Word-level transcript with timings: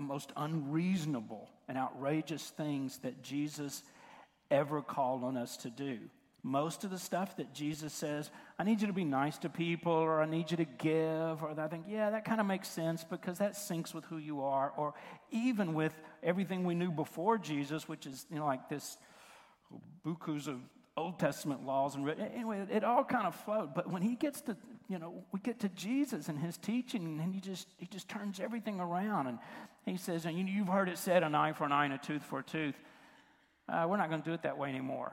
most 0.00 0.32
unreasonable 0.36 1.48
and 1.68 1.76
outrageous 1.76 2.50
things 2.50 2.98
that 2.98 3.22
Jesus 3.22 3.82
ever 4.50 4.82
called 4.82 5.24
on 5.24 5.36
us 5.36 5.56
to 5.58 5.70
do. 5.70 5.98
Most 6.42 6.84
of 6.84 6.90
the 6.90 6.98
stuff 6.98 7.36
that 7.38 7.52
Jesus 7.52 7.92
says, 7.92 8.30
I 8.56 8.62
need 8.62 8.80
you 8.80 8.86
to 8.86 8.92
be 8.92 9.04
nice 9.04 9.36
to 9.38 9.48
people, 9.48 9.92
or 9.92 10.22
I 10.22 10.26
need 10.26 10.50
you 10.50 10.56
to 10.58 10.64
give, 10.64 11.42
or 11.42 11.54
I 11.58 11.66
think, 11.66 11.86
yeah, 11.88 12.10
that 12.10 12.24
kind 12.24 12.40
of 12.40 12.46
makes 12.46 12.68
sense 12.68 13.02
because 13.02 13.38
that 13.38 13.54
syncs 13.54 13.92
with 13.92 14.04
who 14.04 14.18
you 14.18 14.42
are, 14.42 14.72
or 14.76 14.94
even 15.32 15.74
with 15.74 15.92
everything 16.22 16.64
we 16.64 16.76
knew 16.76 16.92
before 16.92 17.36
Jesus, 17.36 17.88
which 17.88 18.06
is, 18.06 18.26
you 18.30 18.38
know, 18.38 18.46
like 18.46 18.68
this 18.68 18.96
bukus 20.06 20.46
of 20.46 20.60
Old 20.96 21.18
Testament 21.18 21.66
laws 21.66 21.94
and 21.94 22.08
anyway, 22.08 22.64
it 22.70 22.82
all 22.82 23.04
kind 23.04 23.26
of 23.26 23.34
flowed. 23.34 23.74
But 23.74 23.90
when 23.90 24.00
he 24.00 24.14
gets 24.14 24.40
to, 24.42 24.56
you 24.88 24.98
know, 24.98 25.24
we 25.30 25.40
get 25.40 25.60
to 25.60 25.68
Jesus 25.70 26.28
and 26.28 26.38
his 26.38 26.56
teaching, 26.56 27.20
and 27.20 27.34
he 27.34 27.40
just 27.40 27.68
he 27.76 27.86
just 27.86 28.08
turns 28.08 28.40
everything 28.40 28.80
around, 28.80 29.26
and 29.26 29.38
he 29.86 29.96
says, 29.96 30.26
and 30.26 30.48
you've 30.48 30.68
heard 30.68 30.88
it 30.88 30.98
said, 30.98 31.22
an 31.22 31.34
eye 31.34 31.52
for 31.52 31.64
an 31.64 31.72
eye 31.72 31.84
and 31.84 31.94
a 31.94 31.98
tooth 31.98 32.22
for 32.24 32.40
a 32.40 32.42
tooth. 32.42 32.74
Uh, 33.68 33.86
we're 33.88 33.96
not 33.96 34.10
going 34.10 34.20
to 34.20 34.28
do 34.28 34.34
it 34.34 34.42
that 34.42 34.58
way 34.58 34.68
anymore. 34.68 35.12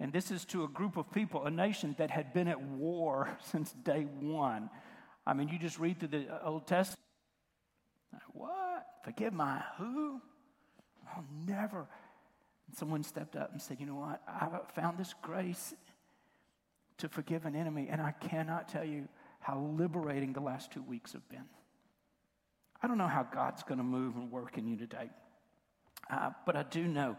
And 0.00 0.12
this 0.12 0.30
is 0.30 0.44
to 0.46 0.64
a 0.64 0.68
group 0.68 0.96
of 0.96 1.10
people, 1.12 1.44
a 1.44 1.50
nation 1.50 1.94
that 1.98 2.10
had 2.10 2.32
been 2.32 2.48
at 2.48 2.60
war 2.60 3.36
since 3.50 3.72
day 3.72 4.06
one. 4.20 4.70
I 5.26 5.34
mean, 5.34 5.48
you 5.48 5.58
just 5.58 5.78
read 5.78 5.98
through 5.98 6.08
the 6.08 6.26
uh, 6.28 6.48
Old 6.48 6.66
Testament. 6.66 6.98
What? 8.32 8.86
Forgive 9.04 9.32
my 9.32 9.62
who? 9.76 10.20
I'll 11.14 11.24
never. 11.46 11.86
And 12.66 12.76
someone 12.76 13.02
stepped 13.02 13.36
up 13.36 13.52
and 13.52 13.60
said, 13.60 13.78
You 13.80 13.86
know 13.86 13.96
what? 13.96 14.22
I 14.26 14.48
found 14.74 14.98
this 14.98 15.14
grace 15.22 15.74
to 16.98 17.08
forgive 17.08 17.44
an 17.44 17.54
enemy, 17.54 17.88
and 17.90 18.00
I 18.00 18.12
cannot 18.12 18.68
tell 18.68 18.84
you 18.84 19.08
how 19.40 19.58
liberating 19.76 20.32
the 20.32 20.40
last 20.40 20.72
two 20.72 20.82
weeks 20.82 21.12
have 21.12 21.28
been. 21.28 21.44
I 22.82 22.86
don't 22.86 22.98
know 22.98 23.08
how 23.08 23.24
God's 23.24 23.62
going 23.62 23.78
to 23.78 23.84
move 23.84 24.16
and 24.16 24.30
work 24.30 24.56
in 24.56 24.68
you 24.68 24.76
today, 24.76 25.10
uh, 26.10 26.30
but 26.46 26.56
I 26.56 26.62
do 26.62 26.86
know 26.86 27.16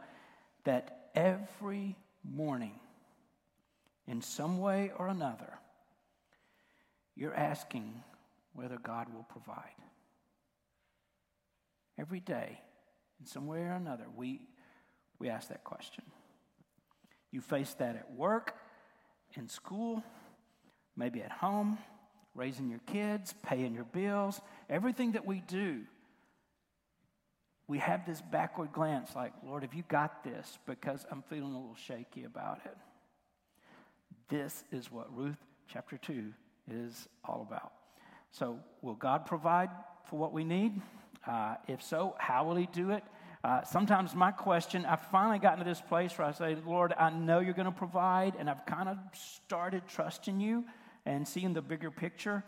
that 0.64 1.10
every 1.16 1.98
morning, 2.24 2.80
in 4.08 4.22
some 4.22 4.60
way 4.60 4.92
or 4.98 5.08
another, 5.08 5.60
you're 7.16 7.36
asking 7.36 8.02
whether 8.54 8.78
God 8.78 9.14
will 9.14 9.24
provide. 9.30 9.76
Every 11.98 12.22
day, 12.22 12.62
in 13.20 13.26
some 13.26 13.46
way 13.46 13.60
or 13.60 13.73
another, 13.73 14.06
we, 14.16 14.42
we 15.20 15.30
ask 15.30 15.50
that 15.50 15.64
question. 15.66 16.06
You 17.32 17.42
face 17.42 17.73
that 17.76 17.96
at 17.98 18.12
work, 18.14 18.56
in 19.36 19.48
school, 19.50 20.04
maybe 20.96 21.22
at 21.22 21.32
home, 21.32 21.78
raising 22.40 22.70
your 22.70 22.80
kids, 22.88 23.36
paying 23.44 23.73
your 23.73 23.84
bills, 23.84 24.40
everything 24.70 25.12
that 25.12 25.26
we 25.26 25.42
do 25.48 25.82
we 27.70 27.78
have 27.78 28.04
this 28.06 28.20
backward 28.20 28.73
glance 28.73 29.16
like, 29.16 29.32
Lord, 29.45 29.62
have 29.62 29.76
you 29.76 29.84
got 29.88 30.23
this? 30.23 30.58
Because 30.66 31.06
I'm 31.12 31.22
feeling 31.30 31.54
a 31.54 31.60
little 31.60 31.76
shaky 31.76 32.23
about 32.23 32.62
it. 32.66 32.76
This 34.28 34.64
is 34.72 34.92
what 34.92 35.16
Ruth 35.16 35.38
chapter 35.72 35.98
2 35.98 36.34
is 36.72 37.08
all 37.23 37.45
about. 37.48 37.72
So, 38.32 38.60
will 38.82 38.95
God 38.95 39.28
provide 39.28 39.70
for 40.06 40.17
what 40.17 40.34
we 40.34 40.44
need? 40.44 40.82
Uh, 41.28 41.56
if 41.67 41.84
so, 41.84 42.16
how 42.17 42.44
will 42.44 42.56
He 42.56 42.67
do 42.73 42.90
it? 42.90 43.04
Uh, 43.44 43.64
sometimes 43.64 44.16
my 44.16 44.32
question, 44.32 44.84
I've 44.86 45.02
finally 45.12 45.38
gotten 45.38 45.60
to 45.60 45.66
this 45.66 45.80
place 45.80 46.17
where 46.17 46.28
I 46.28 46.32
say, 46.32 46.58
Lord, 46.66 46.94
I 46.98 47.12
know 47.12 47.40
you're 47.40 47.54
going 47.54 47.66
to 47.66 47.72
provide, 47.72 48.34
and 48.40 48.50
I've 48.50 48.66
kind 48.66 48.90
of 48.90 48.98
started 49.14 49.84
trusting 49.88 50.40
you 50.40 50.66
and 51.05 51.28
seeing 51.28 51.53
the 51.53 51.61
bigger 51.61 51.92
picture. 51.92 52.44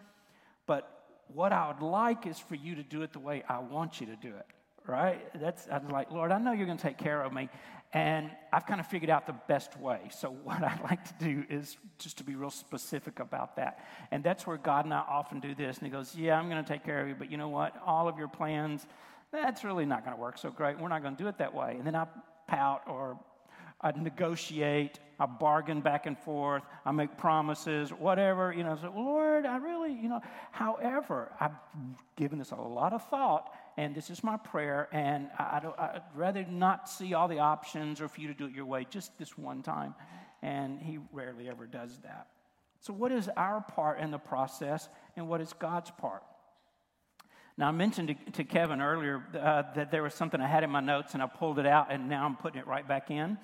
But 0.65 0.89
what 1.27 1.53
I 1.53 1.67
would 1.67 1.85
like 1.85 2.27
is 2.27 2.39
for 2.39 2.55
you 2.55 2.75
to 2.75 2.83
do 2.83 3.01
it 3.01 3.13
the 3.13 3.19
way 3.19 3.43
I 3.47 3.59
want 3.59 4.01
you 4.01 4.07
to 4.07 4.15
do 4.15 4.29
it 4.29 4.45
right? 4.87 5.21
That's 5.39 5.67
I 5.69 5.77
was 5.77 5.91
like, 5.91 6.11
Lord, 6.11 6.31
I 6.31 6.39
know 6.39 6.51
you're 6.51 6.65
going 6.65 6.77
to 6.77 6.83
take 6.83 6.97
care 6.97 7.21
of 7.21 7.33
me, 7.33 7.49
and 7.93 8.31
I've 8.51 8.65
kind 8.65 8.79
of 8.79 8.87
figured 8.87 9.09
out 9.09 9.27
the 9.27 9.35
best 9.47 9.77
way. 9.79 9.99
So 10.11 10.29
what 10.43 10.63
I'd 10.63 10.81
like 10.83 11.03
to 11.05 11.25
do 11.25 11.43
is 11.49 11.77
just 11.99 12.17
to 12.17 12.23
be 12.23 12.35
real 12.35 12.49
specific 12.49 13.19
about 13.19 13.55
that, 13.57 13.85
and 14.11 14.23
that's 14.23 14.45
where 14.47 14.57
God 14.57 14.85
and 14.85 14.93
I 14.93 15.03
often 15.07 15.39
do 15.39 15.55
this. 15.55 15.77
And 15.77 15.87
He 15.87 15.91
goes, 15.91 16.15
Yeah, 16.15 16.37
I'm 16.37 16.49
going 16.49 16.63
to 16.63 16.69
take 16.69 16.83
care 16.83 17.01
of 17.01 17.07
you, 17.07 17.15
but 17.17 17.31
you 17.31 17.37
know 17.37 17.49
what? 17.49 17.75
All 17.85 18.07
of 18.07 18.17
your 18.17 18.27
plans, 18.27 18.85
that's 19.31 19.63
really 19.63 19.85
not 19.85 20.03
going 20.03 20.15
to 20.15 20.21
work 20.21 20.37
so 20.37 20.49
great. 20.49 20.79
We're 20.79 20.89
not 20.89 21.01
going 21.01 21.15
to 21.15 21.23
do 21.23 21.29
it 21.29 21.37
that 21.37 21.53
way. 21.53 21.75
And 21.77 21.87
then 21.87 21.95
I 21.95 22.05
pout 22.47 22.83
or 22.87 23.17
I 23.81 23.91
negotiate, 23.91 24.99
I 25.19 25.25
bargain 25.25 25.81
back 25.81 26.05
and 26.05 26.17
forth, 26.17 26.63
I 26.85 26.91
make 26.91 27.17
promises, 27.17 27.89
whatever, 27.89 28.53
you 28.53 28.63
know. 28.63 28.77
So, 28.79 28.93
Lord, 28.95 29.45
I 29.45 29.57
really, 29.57 29.91
you 29.93 30.07
know, 30.07 30.21
however, 30.51 31.31
I've 31.39 31.55
given 32.15 32.37
this 32.37 32.51
a 32.51 32.55
lot 32.55 32.93
of 32.93 33.03
thought, 33.09 33.51
and 33.77 33.95
this 33.95 34.11
is 34.11 34.23
my 34.23 34.37
prayer, 34.37 34.87
and 34.91 35.29
I, 35.37 35.61
would 35.63 36.01
rather 36.13 36.45
not 36.45 36.89
see 36.89 37.15
all 37.15 37.27
the 37.27 37.39
options 37.39 38.01
or 38.01 38.07
for 38.07 38.21
you 38.21 38.27
to 38.27 38.33
do 38.35 38.45
it 38.45 38.53
your 38.53 38.65
way, 38.65 38.85
just 38.89 39.17
this 39.17 39.35
one 39.37 39.63
time. 39.63 39.95
And 40.43 40.79
He 40.79 40.99
rarely 41.11 41.49
ever 41.49 41.65
does 41.65 41.97
that. 42.03 42.27
So, 42.79 42.93
what 42.93 43.11
is 43.11 43.29
our 43.35 43.61
part 43.61 43.99
in 43.99 44.11
the 44.11 44.19
process, 44.19 44.89
and 45.15 45.27
what 45.27 45.41
is 45.41 45.53
God's 45.53 45.91
part? 45.91 46.23
Now, 47.57 47.67
I 47.67 47.71
mentioned 47.71 48.07
to, 48.07 48.31
to 48.31 48.43
Kevin 48.43 48.81
earlier 48.81 49.23
uh, 49.33 49.63
that 49.75 49.91
there 49.91 50.03
was 50.03 50.13
something 50.13 50.39
I 50.39 50.47
had 50.47 50.63
in 50.63 50.69
my 50.69 50.79
notes, 50.79 51.13
and 51.13 51.21
I 51.21 51.27
pulled 51.27 51.59
it 51.59 51.65
out, 51.65 51.91
and 51.91 52.09
now 52.09 52.25
I'm 52.25 52.35
putting 52.35 52.59
it 52.59 52.67
right 52.67 52.87
back 52.87 53.11
in. 53.11 53.37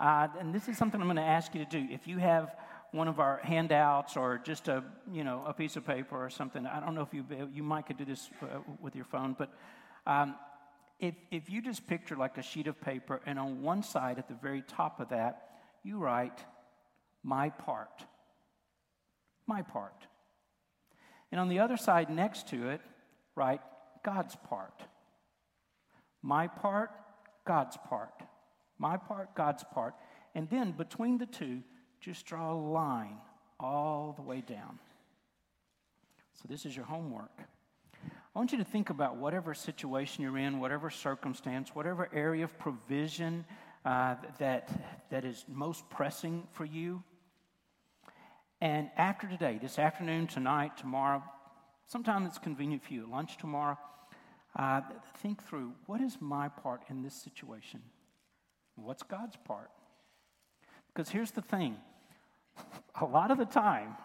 Uh, 0.00 0.28
and 0.38 0.54
this 0.54 0.66
is 0.66 0.78
something 0.78 0.98
I'm 0.98 1.08
going 1.08 1.16
to 1.16 1.22
ask 1.22 1.54
you 1.54 1.62
to 1.62 1.70
do. 1.70 1.86
If 1.90 2.06
you 2.06 2.16
have 2.16 2.56
one 2.92 3.06
of 3.06 3.20
our 3.20 3.38
handouts 3.44 4.16
or 4.16 4.40
just 4.42 4.66
a 4.66 4.82
you 5.12 5.24
know 5.24 5.44
a 5.46 5.52
piece 5.52 5.76
of 5.76 5.86
paper 5.86 6.16
or 6.16 6.30
something, 6.30 6.66
I 6.66 6.80
don't 6.80 6.94
know 6.94 7.02
if 7.02 7.12
you 7.12 7.24
you 7.52 7.62
might 7.62 7.86
could 7.86 7.98
do 7.98 8.06
this 8.06 8.30
uh, 8.42 8.60
with 8.80 8.96
your 8.96 9.04
phone, 9.04 9.36
but 9.38 9.52
um, 10.06 10.36
if 11.00 11.14
if 11.30 11.50
you 11.50 11.60
just 11.60 11.86
picture 11.86 12.16
like 12.16 12.38
a 12.38 12.42
sheet 12.42 12.66
of 12.66 12.80
paper, 12.80 13.20
and 13.26 13.38
on 13.38 13.60
one 13.60 13.82
side 13.82 14.18
at 14.18 14.26
the 14.26 14.34
very 14.34 14.62
top 14.62 15.00
of 15.00 15.10
that, 15.10 15.50
you 15.84 15.98
write 15.98 16.46
my 17.22 17.50
part, 17.50 18.06
my 19.46 19.60
part, 19.60 20.06
and 21.30 21.38
on 21.38 21.50
the 21.50 21.58
other 21.58 21.76
side 21.76 22.08
next 22.08 22.48
to 22.48 22.70
it, 22.70 22.80
write 23.34 23.60
God's 24.02 24.34
part, 24.48 24.82
my 26.22 26.46
part, 26.46 26.90
God's 27.44 27.76
part 27.86 28.14
my 28.80 28.96
part, 28.96 29.34
God's 29.36 29.62
part. 29.72 29.94
And 30.34 30.48
then 30.48 30.72
between 30.72 31.18
the 31.18 31.26
two, 31.26 31.62
just 32.00 32.24
draw 32.26 32.52
a 32.52 32.54
line 32.54 33.18
all 33.60 34.14
the 34.16 34.22
way 34.22 34.40
down. 34.40 34.78
So 36.32 36.46
this 36.48 36.64
is 36.64 36.74
your 36.74 36.86
homework. 36.86 37.38
I 38.02 38.38
want 38.38 38.52
you 38.52 38.58
to 38.58 38.64
think 38.64 38.88
about 38.88 39.16
whatever 39.16 39.52
situation 39.52 40.22
you're 40.22 40.38
in, 40.38 40.60
whatever 40.60 40.88
circumstance, 40.88 41.74
whatever 41.74 42.08
area 42.14 42.44
of 42.44 42.58
provision 42.58 43.44
uh, 43.84 44.14
that, 44.38 44.70
that 45.10 45.24
is 45.24 45.44
most 45.46 45.88
pressing 45.90 46.46
for 46.52 46.64
you. 46.64 47.02
And 48.62 48.88
after 48.96 49.28
today, 49.28 49.58
this 49.60 49.78
afternoon, 49.78 50.26
tonight, 50.26 50.76
tomorrow, 50.78 51.22
sometime 51.86 52.24
that's 52.24 52.38
convenient 52.38 52.82
for 52.84 52.94
you, 52.94 53.08
lunch 53.10 53.36
tomorrow, 53.36 53.76
uh, 54.58 54.82
think 55.18 55.42
through 55.44 55.72
what 55.86 56.00
is 56.00 56.16
my 56.20 56.48
part 56.48 56.82
in 56.88 57.02
this 57.02 57.14
situation? 57.14 57.82
What's 58.76 59.02
God's 59.02 59.36
part? 59.44 59.70
Because 60.92 61.08
here's 61.08 61.30
the 61.30 61.42
thing 61.42 61.76
a 63.00 63.04
lot 63.04 63.30
of 63.30 63.38
the 63.38 63.44
time, 63.44 63.96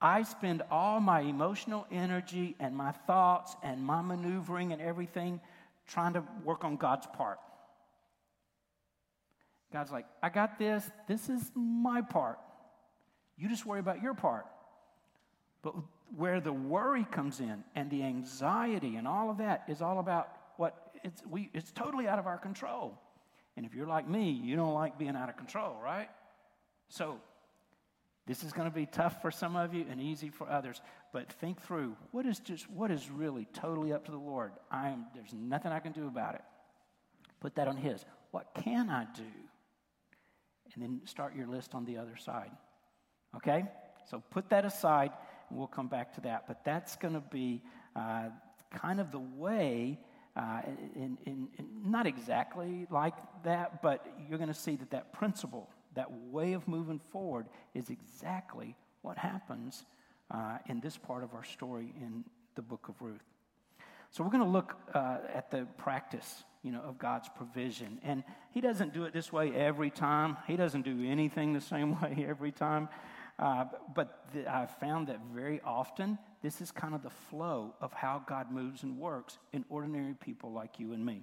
I 0.00 0.24
spend 0.24 0.62
all 0.70 0.98
my 0.98 1.20
emotional 1.20 1.86
energy 1.92 2.56
and 2.58 2.76
my 2.76 2.90
thoughts 2.90 3.54
and 3.62 3.82
my 3.82 4.02
maneuvering 4.02 4.72
and 4.72 4.82
everything 4.82 5.40
trying 5.86 6.14
to 6.14 6.24
work 6.44 6.64
on 6.64 6.76
God's 6.76 7.06
part. 7.06 7.38
God's 9.72 9.92
like, 9.92 10.06
I 10.22 10.28
got 10.28 10.58
this. 10.58 10.90
This 11.06 11.28
is 11.28 11.50
my 11.54 12.02
part. 12.02 12.38
You 13.38 13.48
just 13.48 13.64
worry 13.64 13.80
about 13.80 14.02
your 14.02 14.14
part. 14.14 14.46
But 15.62 15.74
where 16.16 16.40
the 16.40 16.52
worry 16.52 17.06
comes 17.10 17.40
in 17.40 17.64
and 17.74 17.90
the 17.90 18.02
anxiety 18.02 18.96
and 18.96 19.06
all 19.06 19.30
of 19.30 19.38
that 19.38 19.64
is 19.68 19.80
all 19.80 19.98
about 19.98 20.28
what 20.56 20.90
it's, 21.04 21.22
we, 21.26 21.48
it's 21.54 21.70
totally 21.70 22.06
out 22.06 22.18
of 22.18 22.26
our 22.26 22.38
control. 22.38 22.98
And 23.56 23.66
if 23.66 23.74
you're 23.74 23.86
like 23.86 24.08
me, 24.08 24.30
you 24.30 24.56
don't 24.56 24.74
like 24.74 24.98
being 24.98 25.16
out 25.16 25.28
of 25.28 25.36
control, 25.36 25.76
right? 25.82 26.08
So, 26.88 27.20
this 28.26 28.44
is 28.44 28.52
going 28.52 28.70
to 28.70 28.74
be 28.74 28.86
tough 28.86 29.20
for 29.20 29.32
some 29.32 29.56
of 29.56 29.74
you 29.74 29.84
and 29.90 30.00
easy 30.00 30.30
for 30.30 30.48
others. 30.48 30.80
But 31.12 31.32
think 31.32 31.60
through 31.60 31.96
what 32.12 32.24
is 32.24 32.38
just 32.38 32.70
what 32.70 32.90
is 32.90 33.10
really 33.10 33.46
totally 33.52 33.92
up 33.92 34.04
to 34.06 34.12
the 34.12 34.18
Lord. 34.18 34.52
I 34.70 34.90
am 34.90 35.06
there's 35.14 35.34
nothing 35.34 35.72
I 35.72 35.80
can 35.80 35.92
do 35.92 36.06
about 36.06 36.36
it. 36.36 36.42
Put 37.40 37.56
that 37.56 37.66
on 37.66 37.76
His. 37.76 38.04
What 38.30 38.54
can 38.54 38.88
I 38.88 39.06
do? 39.16 39.24
And 40.74 40.82
then 40.82 41.00
start 41.04 41.34
your 41.36 41.46
list 41.48 41.74
on 41.74 41.84
the 41.84 41.98
other 41.98 42.16
side. 42.16 42.50
Okay? 43.36 43.64
So 44.08 44.22
put 44.30 44.48
that 44.50 44.64
aside, 44.64 45.10
and 45.50 45.58
we'll 45.58 45.66
come 45.66 45.88
back 45.88 46.14
to 46.14 46.20
that. 46.22 46.44
But 46.46 46.64
that's 46.64 46.96
going 46.96 47.14
to 47.14 47.20
be 47.20 47.62
uh, 47.94 48.28
kind 48.70 49.00
of 49.00 49.10
the 49.10 49.18
way 49.18 49.98
uh, 50.36 50.62
in, 50.94 51.18
in, 51.26 51.48
in 51.58 51.66
not 51.84 52.06
exactly 52.06 52.86
like 52.90 53.14
that, 53.44 53.82
but 53.82 54.06
you're 54.28 54.38
going 54.38 54.48
to 54.48 54.54
see 54.54 54.76
that 54.76 54.90
that 54.90 55.12
principle, 55.12 55.68
that 55.94 56.10
way 56.30 56.54
of 56.54 56.66
moving 56.66 57.00
forward, 57.10 57.46
is 57.74 57.90
exactly 57.90 58.74
what 59.02 59.18
happens 59.18 59.84
uh, 60.30 60.58
in 60.66 60.80
this 60.80 60.96
part 60.96 61.22
of 61.22 61.34
our 61.34 61.44
story 61.44 61.92
in 62.00 62.24
the 62.54 62.62
book 62.62 62.88
of 62.88 62.94
Ruth. 63.00 63.20
So 64.10 64.22
we're 64.22 64.30
going 64.30 64.44
to 64.44 64.48
look 64.48 64.76
uh, 64.94 65.18
at 65.32 65.50
the 65.50 65.66
practice, 65.78 66.44
you 66.62 66.70
know, 66.70 66.82
of 66.82 66.98
God's 66.98 67.28
provision. 67.34 67.98
And 68.02 68.24
he 68.52 68.60
doesn't 68.60 68.92
do 68.92 69.04
it 69.04 69.12
this 69.12 69.32
way 69.32 69.54
every 69.54 69.90
time. 69.90 70.36
He 70.46 70.56
doesn't 70.56 70.82
do 70.82 71.02
anything 71.06 71.52
the 71.52 71.60
same 71.60 72.00
way 72.02 72.24
every 72.28 72.52
time. 72.52 72.88
Uh, 73.38 73.64
but 73.94 74.26
the, 74.34 74.46
I've 74.46 74.76
found 74.78 75.08
that 75.08 75.18
very 75.34 75.60
often 75.64 76.18
this 76.42 76.60
is 76.60 76.70
kind 76.70 76.94
of 76.94 77.02
the 77.02 77.10
flow 77.30 77.74
of 77.80 77.92
how 77.92 78.22
God 78.26 78.50
moves 78.50 78.82
and 78.82 78.98
works 78.98 79.38
in 79.52 79.64
ordinary 79.68 80.14
people 80.14 80.52
like 80.52 80.78
you 80.78 80.92
and 80.92 81.04
me. 81.04 81.22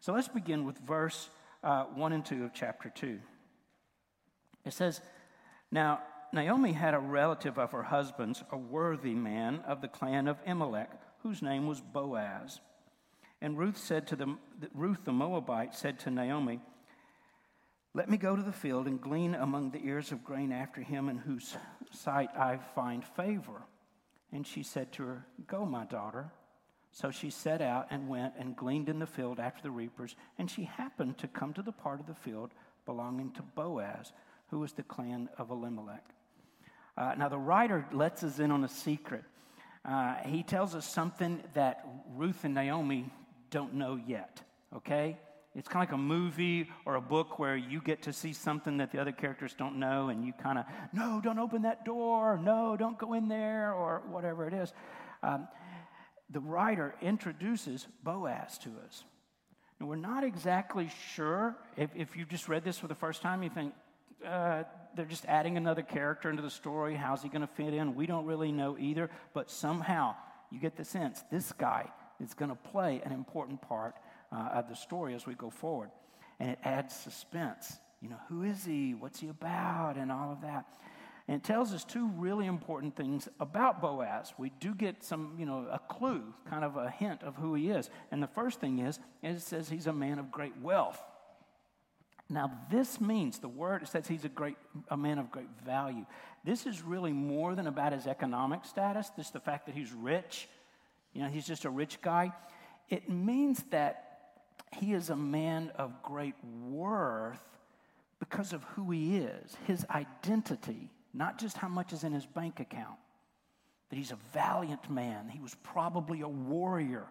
So 0.00 0.12
let's 0.12 0.28
begin 0.28 0.64
with 0.64 0.78
verse 0.78 1.28
uh, 1.62 1.84
1 1.84 2.12
and 2.12 2.24
2 2.24 2.44
of 2.44 2.54
chapter 2.54 2.90
2. 2.90 3.18
It 4.64 4.72
says, 4.72 5.00
Now 5.70 6.00
Naomi 6.32 6.72
had 6.72 6.94
a 6.94 6.98
relative 6.98 7.58
of 7.58 7.72
her 7.72 7.82
husband's, 7.82 8.42
a 8.50 8.56
worthy 8.56 9.14
man 9.14 9.60
of 9.66 9.80
the 9.80 9.88
clan 9.88 10.28
of 10.28 10.38
Elimelech, 10.46 10.90
whose 11.22 11.42
name 11.42 11.66
was 11.66 11.80
Boaz. 11.80 12.60
And 13.40 13.58
Ruth 13.58 13.78
said 13.78 14.06
to 14.08 14.16
the 14.16 14.36
Ruth 14.74 15.04
the 15.04 15.12
Moabite 15.12 15.74
said 15.74 15.98
to 16.00 16.10
Naomi, 16.10 16.60
Let 17.94 18.10
me 18.10 18.16
go 18.16 18.34
to 18.34 18.42
the 18.42 18.52
field 18.52 18.86
and 18.86 19.00
glean 19.00 19.34
among 19.34 19.70
the 19.70 19.84
ears 19.84 20.10
of 20.10 20.24
grain 20.24 20.52
after 20.52 20.80
him 20.80 21.08
in 21.08 21.18
whose 21.18 21.56
sight 21.92 22.30
I 22.36 22.58
find 22.74 23.04
favor. 23.04 23.62
And 24.32 24.46
she 24.46 24.62
said 24.62 24.92
to 24.92 25.04
her, 25.04 25.26
Go, 25.46 25.64
my 25.64 25.84
daughter. 25.84 26.30
So 26.92 27.10
she 27.10 27.30
set 27.30 27.60
out 27.60 27.86
and 27.90 28.08
went 28.08 28.34
and 28.38 28.56
gleaned 28.56 28.88
in 28.88 28.98
the 28.98 29.06
field 29.06 29.38
after 29.38 29.62
the 29.62 29.70
reapers, 29.70 30.16
and 30.38 30.50
she 30.50 30.64
happened 30.64 31.18
to 31.18 31.28
come 31.28 31.52
to 31.54 31.62
the 31.62 31.72
part 31.72 32.00
of 32.00 32.06
the 32.06 32.14
field 32.14 32.50
belonging 32.86 33.30
to 33.32 33.42
Boaz, 33.42 34.12
who 34.48 34.58
was 34.58 34.72
the 34.72 34.82
clan 34.82 35.28
of 35.36 35.50
Elimelech. 35.50 36.04
Uh, 36.96 37.14
now, 37.16 37.28
the 37.28 37.38
writer 37.38 37.86
lets 37.92 38.24
us 38.24 38.38
in 38.38 38.50
on 38.50 38.64
a 38.64 38.68
secret. 38.68 39.24
Uh, 39.84 40.14
he 40.24 40.42
tells 40.42 40.74
us 40.74 40.86
something 40.86 41.40
that 41.54 41.86
Ruth 42.16 42.44
and 42.44 42.54
Naomi 42.54 43.10
don't 43.50 43.74
know 43.74 44.00
yet, 44.06 44.40
okay? 44.74 45.18
It's 45.54 45.66
kind 45.66 45.82
of 45.82 45.90
like 45.90 45.94
a 45.94 46.02
movie 46.02 46.70
or 46.84 46.94
a 46.94 47.00
book 47.00 47.38
where 47.38 47.56
you 47.56 47.80
get 47.80 48.02
to 48.02 48.12
see 48.12 48.32
something 48.32 48.76
that 48.76 48.92
the 48.92 49.00
other 49.00 49.12
characters 49.12 49.54
don't 49.58 49.78
know, 49.78 50.08
and 50.08 50.24
you 50.24 50.32
kind 50.32 50.58
of, 50.58 50.66
no, 50.92 51.20
don't 51.22 51.38
open 51.38 51.62
that 51.62 51.84
door, 51.84 52.38
no, 52.42 52.76
don't 52.76 52.98
go 52.98 53.14
in 53.14 53.28
there, 53.28 53.72
or 53.72 54.02
whatever 54.08 54.46
it 54.46 54.54
is. 54.54 54.72
Um, 55.22 55.48
the 56.30 56.40
writer 56.40 56.94
introduces 57.00 57.86
Boaz 58.04 58.58
to 58.58 58.70
us. 58.86 59.04
And 59.80 59.88
we're 59.88 59.96
not 59.96 60.24
exactly 60.24 60.90
sure. 61.14 61.56
If, 61.76 61.90
if 61.96 62.16
you 62.16 62.24
just 62.24 62.48
read 62.48 62.64
this 62.64 62.78
for 62.78 62.88
the 62.88 62.94
first 62.94 63.22
time, 63.22 63.42
you 63.42 63.50
think, 63.50 63.72
uh, 64.26 64.64
they're 64.94 65.06
just 65.06 65.24
adding 65.26 65.56
another 65.56 65.82
character 65.82 66.28
into 66.28 66.42
the 66.42 66.50
story. 66.50 66.94
How's 66.94 67.22
he 67.22 67.28
going 67.28 67.42
to 67.42 67.46
fit 67.46 67.72
in? 67.72 67.94
We 67.94 68.06
don't 68.06 68.26
really 68.26 68.52
know 68.52 68.76
either, 68.78 69.10
but 69.32 69.50
somehow 69.50 70.16
you 70.50 70.58
get 70.58 70.76
the 70.76 70.84
sense 70.84 71.22
this 71.30 71.52
guy 71.52 71.90
is 72.20 72.34
going 72.34 72.50
to 72.50 72.56
play 72.56 73.00
an 73.04 73.12
important 73.12 73.62
part 73.62 73.94
uh, 74.32 74.50
of 74.54 74.68
the 74.68 74.76
story 74.76 75.14
as 75.14 75.26
we 75.26 75.34
go 75.34 75.50
forward. 75.50 75.90
And 76.40 76.50
it 76.50 76.58
adds 76.64 76.94
suspense. 76.94 77.78
You 78.00 78.10
know, 78.10 78.20
who 78.28 78.42
is 78.42 78.64
he? 78.64 78.94
What's 78.94 79.20
he 79.20 79.28
about? 79.28 79.96
And 79.96 80.12
all 80.12 80.32
of 80.32 80.42
that. 80.42 80.66
And 81.26 81.36
it 81.36 81.44
tells 81.44 81.74
us 81.74 81.84
two 81.84 82.08
really 82.16 82.46
important 82.46 82.96
things 82.96 83.28
about 83.38 83.82
Boaz. 83.82 84.32
We 84.38 84.50
do 84.60 84.74
get 84.74 85.04
some, 85.04 85.34
you 85.38 85.44
know, 85.44 85.66
a 85.70 85.78
clue, 85.78 86.22
kind 86.48 86.64
of 86.64 86.76
a 86.76 86.88
hint 86.88 87.22
of 87.22 87.36
who 87.36 87.54
he 87.54 87.68
is. 87.68 87.90
And 88.10 88.22
the 88.22 88.28
first 88.28 88.60
thing 88.60 88.78
is, 88.78 88.98
it 89.22 89.40
says 89.42 89.68
he's 89.68 89.86
a 89.86 89.92
man 89.92 90.18
of 90.18 90.30
great 90.30 90.56
wealth. 90.62 91.02
Now, 92.30 92.50
this 92.70 93.00
means 93.00 93.38
the 93.38 93.48
word 93.48 93.86
says 93.88 94.06
he's 94.06 94.24
a 94.24 94.30
great, 94.30 94.56
a 94.90 94.96
man 94.96 95.18
of 95.18 95.30
great 95.30 95.48
value. 95.64 96.06
This 96.44 96.66
is 96.66 96.82
really 96.82 97.12
more 97.12 97.54
than 97.54 97.66
about 97.66 97.92
his 97.92 98.06
economic 98.06 98.64
status, 98.64 99.10
just 99.16 99.34
the 99.34 99.40
fact 99.40 99.66
that 99.66 99.74
he's 99.74 99.92
rich. 99.92 100.48
You 101.12 101.22
know, 101.22 101.28
he's 101.28 101.46
just 101.46 101.66
a 101.66 101.70
rich 101.70 102.00
guy. 102.00 102.32
It 102.88 103.10
means 103.10 103.64
that 103.70 104.07
he 104.76 104.92
is 104.92 105.10
a 105.10 105.16
man 105.16 105.72
of 105.76 106.02
great 106.02 106.34
worth 106.68 107.40
because 108.18 108.52
of 108.52 108.64
who 108.64 108.90
he 108.90 109.18
is, 109.18 109.56
his 109.66 109.86
identity, 109.90 110.90
not 111.14 111.38
just 111.38 111.56
how 111.56 111.68
much 111.68 111.92
is 111.92 112.04
in 112.04 112.12
his 112.12 112.26
bank 112.26 112.60
account. 112.60 112.98
That 113.90 113.96
he's 113.96 114.10
a 114.10 114.18
valiant 114.32 114.90
man. 114.90 115.28
He 115.28 115.40
was 115.40 115.54
probably 115.62 116.20
a 116.20 116.28
warrior. 116.28 117.06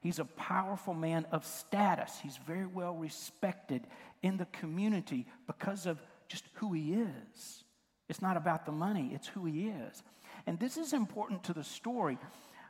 He's 0.00 0.18
a 0.18 0.24
powerful 0.24 0.94
man 0.94 1.26
of 1.32 1.44
status. 1.44 2.18
He's 2.22 2.36
very 2.46 2.66
well 2.66 2.94
respected 2.94 3.86
in 4.22 4.36
the 4.36 4.46
community 4.46 5.26
because 5.46 5.86
of 5.86 6.00
just 6.28 6.44
who 6.54 6.72
he 6.72 6.94
is. 6.94 7.64
It's 8.08 8.22
not 8.22 8.36
about 8.36 8.66
the 8.66 8.72
money, 8.72 9.10
it's 9.14 9.28
who 9.28 9.44
he 9.44 9.68
is. 9.68 10.02
And 10.46 10.58
this 10.58 10.76
is 10.76 10.92
important 10.92 11.44
to 11.44 11.52
the 11.52 11.64
story 11.64 12.18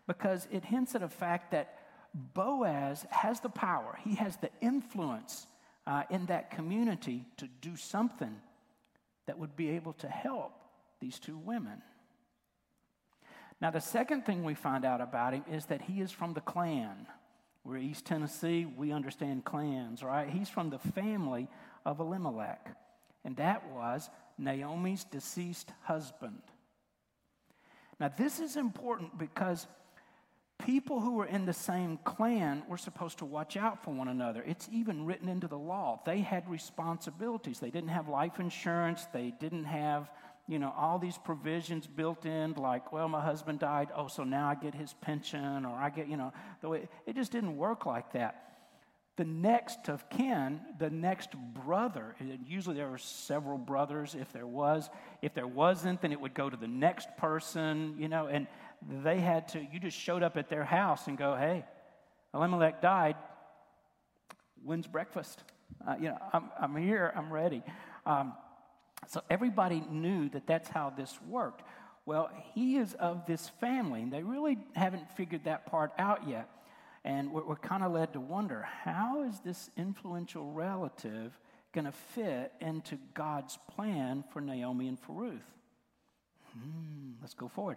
because 0.07 0.49
it 0.51 0.65
hints 0.65 0.95
at 0.95 1.03
a 1.03 1.09
fact 1.09 1.51
that 1.53 1.78
Boaz 2.35 3.07
has 3.11 3.41
the 3.41 3.49
power, 3.49 3.99
he 4.05 4.15
has 4.17 4.37
the 4.37 4.51
influence 4.61 5.47
uh, 5.87 6.03
in 6.11 6.27
that 6.27 6.51
community 6.51 7.25
to 7.39 7.49
do 7.61 7.77
something 7.77 8.37
that 9.27 9.39
would 9.39 9.57
be 9.57 9.71
able 9.71 9.93
to 9.95 10.09
help 10.09 10.53
these 11.01 11.19
two 11.19 11.39
women. 11.39 11.83
Now, 13.61 13.71
the 13.71 13.81
second 13.81 14.25
thing 14.25 14.45
we 14.45 14.55
find 14.55 14.85
out 14.85 15.01
about 15.01 15.35
him 15.35 15.45
is 15.51 15.67
that 15.67 15.83
he 15.83 16.01
is 16.01 16.13
from 16.13 16.33
the 16.33 16.41
clan. 16.41 17.07
We're 17.65 17.79
East 17.79 18.05
Tennessee, 18.05 18.65
we 18.65 18.93
understand 18.93 19.45
clans, 19.45 20.03
right? 20.03 20.29
He's 20.29 20.49
from 20.49 20.71
the 20.71 20.79
family 20.79 21.49
of 21.85 22.01
Elimelech, 22.01 22.77
and 23.25 23.37
that 23.37 23.69
was 23.71 24.09
Naomi's 24.39 25.05
deceased 25.05 25.73
husband. 25.83 26.41
Now, 27.99 28.13
this 28.17 28.39
is 28.39 28.57
important 28.57 29.19
because 29.19 29.67
people 30.65 31.01
who 31.01 31.15
were 31.15 31.27
in 31.27 31.47
the 31.47 31.53
same 31.53 31.99
clan 32.05 32.63
were 32.69 32.77
supposed 32.77 33.19
to 33.19 33.25
watch 33.25 33.57
out 33.57 33.85
for 33.85 33.93
one 33.93 34.09
another. 34.09 34.43
It's 34.47 34.69
even 34.73 35.07
written 35.07 35.29
into 35.29 35.49
the 35.49 35.59
law. 35.59 36.01
They 36.05 36.21
had 36.21 36.49
responsibilities. 36.49 37.61
They 37.61 37.71
didn't 37.71 37.91
have 37.91 38.09
life 38.09 38.41
insurance, 38.41 39.07
they 39.13 39.33
didn't 39.39 39.65
have 39.65 40.11
you 40.49 40.59
know, 40.59 40.73
all 40.77 40.99
these 40.99 41.19
provisions 41.19 41.87
built 41.87 42.25
in, 42.25 42.55
like, 42.55 42.91
well, 42.91 43.07
my 43.07 43.21
husband 43.21 43.59
died, 43.59 43.91
oh, 43.95 44.09
so 44.09 44.25
now 44.25 44.49
I 44.49 44.55
get 44.55 44.75
his 44.75 44.95
pension, 45.03 45.67
or 45.67 45.77
I 45.77 45.91
get, 45.91 46.09
you 46.09 46.17
know, 46.17 46.33
the 46.63 46.71
way 46.71 46.89
it 47.07 47.15
just 47.15 47.31
didn't 47.31 47.57
work 47.57 47.85
like 47.85 48.13
that. 48.15 48.45
The 49.17 49.25
next 49.25 49.89
of 49.89 50.09
kin, 50.09 50.61
the 50.79 50.91
next 50.91 51.37
brother, 51.37 52.15
usually 52.47 52.77
there 52.77 52.89
were 52.89 52.99
several 52.99 53.59
brothers 53.59 54.15
if 54.19 54.33
there 54.33 54.47
was. 54.47 54.89
If 55.21 55.35
there 55.35 55.47
wasn't, 55.47 56.01
then 56.01 56.13
it 56.13 56.21
would 56.21 56.35
go 56.35 56.49
to 56.49 56.57
the 56.57 56.69
next 56.69 57.09
person, 57.19 57.97
you 57.99 58.09
know, 58.09 58.29
and 58.29 58.47
they 58.87 59.21
had 59.21 59.49
to, 59.49 59.67
you 59.73 59.81
just 59.81 59.97
showed 59.97 60.23
up 60.23 60.37
at 60.37 60.49
their 60.49 60.65
house 60.65 61.07
and 61.07 61.19
go, 61.19 61.35
hey, 61.35 61.65
Elimelech 62.35 62.81
died. 62.81 63.17
When's 64.65 64.87
breakfast? 64.87 65.43
Uh, 65.87 65.95
you 66.01 66.09
know, 66.09 66.19
I'm, 66.33 66.51
I'm 66.61 66.77
here, 66.77 67.13
I'm 67.17 67.33
ready. 67.33 67.63
Um, 68.07 68.33
so 69.07 69.23
everybody 69.31 69.83
knew 69.91 70.29
that 70.31 70.47
that's 70.47 70.69
how 70.69 70.93
this 70.97 71.19
worked. 71.29 71.63
Well, 72.07 72.31
he 72.55 72.77
is 72.77 72.95
of 72.95 73.27
this 73.27 73.49
family, 73.61 74.03
and 74.03 74.13
they 74.13 74.23
really 74.23 74.59
haven't 74.75 75.11
figured 75.11 75.45
that 75.45 75.67
part 75.67 75.93
out 75.99 76.29
yet. 76.29 76.49
And 77.05 77.33
we're, 77.33 77.45
we're 77.45 77.57
kind 77.57 77.83
of 77.83 77.93
led 77.93 78.13
to 78.15 78.21
wonder 78.21 78.67
how 78.85 79.25
is 79.25 79.41
this 79.41 79.71
influential 79.77 80.51
relative 80.53 81.39
going 81.73 81.85
to 81.85 81.93
fit 81.93 82.53
into 82.61 82.99
God's 83.15 83.59
plan 83.75 84.25
for 84.33 84.41
Naomi 84.41 84.89
and 84.89 84.99
for 84.99 85.13
Ruth? 85.13 85.41
Hmm, 86.55 87.13
let's 87.21 87.35
go 87.35 87.49
forward. 87.49 87.77